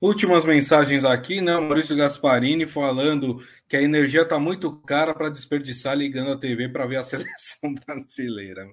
Últimas 0.00 0.44
mensagens 0.44 1.04
aqui, 1.04 1.40
né? 1.40 1.56
Maurício 1.58 1.96
Gasparini 1.96 2.66
falando 2.66 3.40
que 3.68 3.76
a 3.76 3.82
energia 3.82 4.22
está 4.22 4.38
muito 4.38 4.72
cara 4.80 5.14
para 5.14 5.30
desperdiçar 5.30 5.96
ligando 5.96 6.32
a 6.32 6.36
TV 6.36 6.68
para 6.68 6.86
ver 6.86 6.96
a 6.96 7.04
seleção 7.04 7.74
brasileira. 7.86 8.66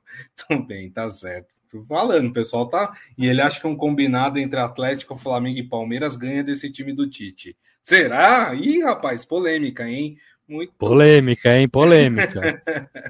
Também, 0.48 0.90
tá 0.90 1.10
certo. 1.10 1.48
Tô 1.72 1.84
falando, 1.84 2.30
o 2.30 2.34
pessoal 2.34 2.68
tá. 2.68 2.92
E 3.16 3.28
ele 3.28 3.42
acha 3.42 3.62
que 3.62 3.68
um 3.68 3.76
combinado 3.76 4.40
entre 4.40 4.60
Atlético, 4.60 5.16
Flamengo 5.16 5.60
e 5.60 5.68
Palmeiras 5.68 6.18
ganha 6.18 6.44
desse 6.44 6.72
time 6.72 6.94
do 6.94 7.08
Tite. 7.08 7.56
Será? 7.82 8.56
Ih, 8.56 8.84
rapaz, 8.84 9.24
polêmica, 9.24 9.88
hein? 9.88 10.18
Muito 10.50 10.74
polêmica, 10.80 11.56
hein? 11.56 11.70
Polêmica. 11.70 12.60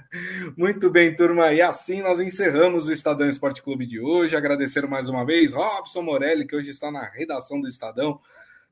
Muito 0.57 0.89
bem, 0.89 1.15
turma. 1.15 1.53
E 1.53 1.61
assim 1.61 2.01
nós 2.01 2.19
encerramos 2.19 2.87
o 2.87 2.91
Estadão 2.91 3.29
Esporte 3.29 3.63
Clube 3.63 3.85
de 3.85 3.97
hoje. 3.97 4.35
Agradecer 4.35 4.85
mais 4.85 5.07
uma 5.07 5.25
vez 5.25 5.53
Robson 5.53 6.01
Morelli, 6.01 6.45
que 6.45 6.53
hoje 6.53 6.69
está 6.69 6.91
na 6.91 7.05
redação 7.05 7.61
do 7.61 7.67
Estadão. 7.67 8.19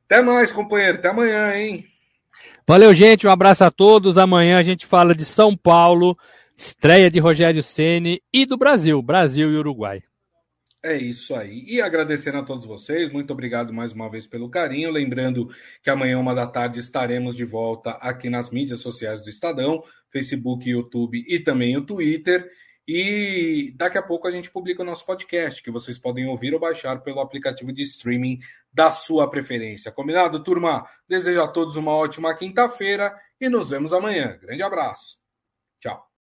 Até 0.06 0.22
mais, 0.22 0.52
companheiro. 0.52 0.98
Até 0.98 1.08
amanhã, 1.08 1.56
hein? 1.56 1.88
Valeu, 2.68 2.94
gente. 2.94 3.26
Um 3.26 3.32
abraço 3.32 3.64
a 3.64 3.72
todos. 3.72 4.18
Amanhã 4.18 4.58
a 4.58 4.64
gente 4.64 4.86
fala 4.86 5.16
de 5.16 5.24
São 5.24 5.56
Paulo, 5.56 6.18
estreia 6.58 7.10
de 7.10 7.20
Rogério 7.20 7.64
Ceni 7.64 8.22
e 8.34 8.46
do 8.46 8.58
Brasil, 8.58 9.02
Brasil 9.02 9.50
e 9.50 9.56
Uruguai. 9.56 10.04
É 10.84 10.96
isso 10.96 11.36
aí. 11.36 11.66
E 11.68 11.82
agradecendo 11.82 12.38
a 12.38 12.44
todos 12.44 12.66
vocês, 12.66 13.12
muito 13.12 13.34
obrigado 13.34 13.74
mais 13.74 13.94
uma 13.94 14.10
vez 14.10 14.28
pelo 14.28 14.50
carinho. 14.50 14.92
Lembrando 14.92 15.50
que 15.84 15.90
amanhã, 15.90 16.20
uma 16.20 16.36
da 16.36 16.46
tarde, 16.46 16.80
estaremos 16.80 17.36
de 17.36 17.44
volta 17.44 17.92
aqui 17.92 18.30
nas 18.30 18.52
mídias 18.52 18.82
sociais 18.82 19.22
do 19.22 19.30
Estadão, 19.30 19.84
Facebook, 20.12 20.70
YouTube 20.70 21.26
e 21.28 21.40
também 21.40 21.76
o 21.76 21.86
Twitter. 21.86 22.50
E 22.88 23.74
daqui 23.76 23.98
a 23.98 24.02
pouco 24.04 24.28
a 24.28 24.32
gente 24.32 24.50
publica 24.50 24.82
o 24.82 24.86
nosso 24.86 25.06
podcast, 25.06 25.62
que 25.62 25.72
vocês 25.72 25.98
podem 25.98 26.26
ouvir 26.28 26.54
ou 26.54 26.60
baixar 26.60 27.02
pelo 27.02 27.20
aplicativo 27.20 27.74
de 27.74 27.82
streaming 27.82 28.40
da 28.72 28.92
sua 28.92 29.30
preferência. 29.30 29.92
Combinado, 29.92 30.42
turma? 30.42 30.88
Desejo 31.10 31.42
a 31.42 31.48
todos 31.50 31.76
uma 31.76 31.92
ótima 31.92 32.34
quinta-feira 32.34 33.14
e 33.42 33.50
nos 33.50 33.70
vemos 33.70 33.92
amanhã. 33.92 34.38
Grande 34.42 34.64
abraço. 34.64 35.18
Tchau. 35.82 36.07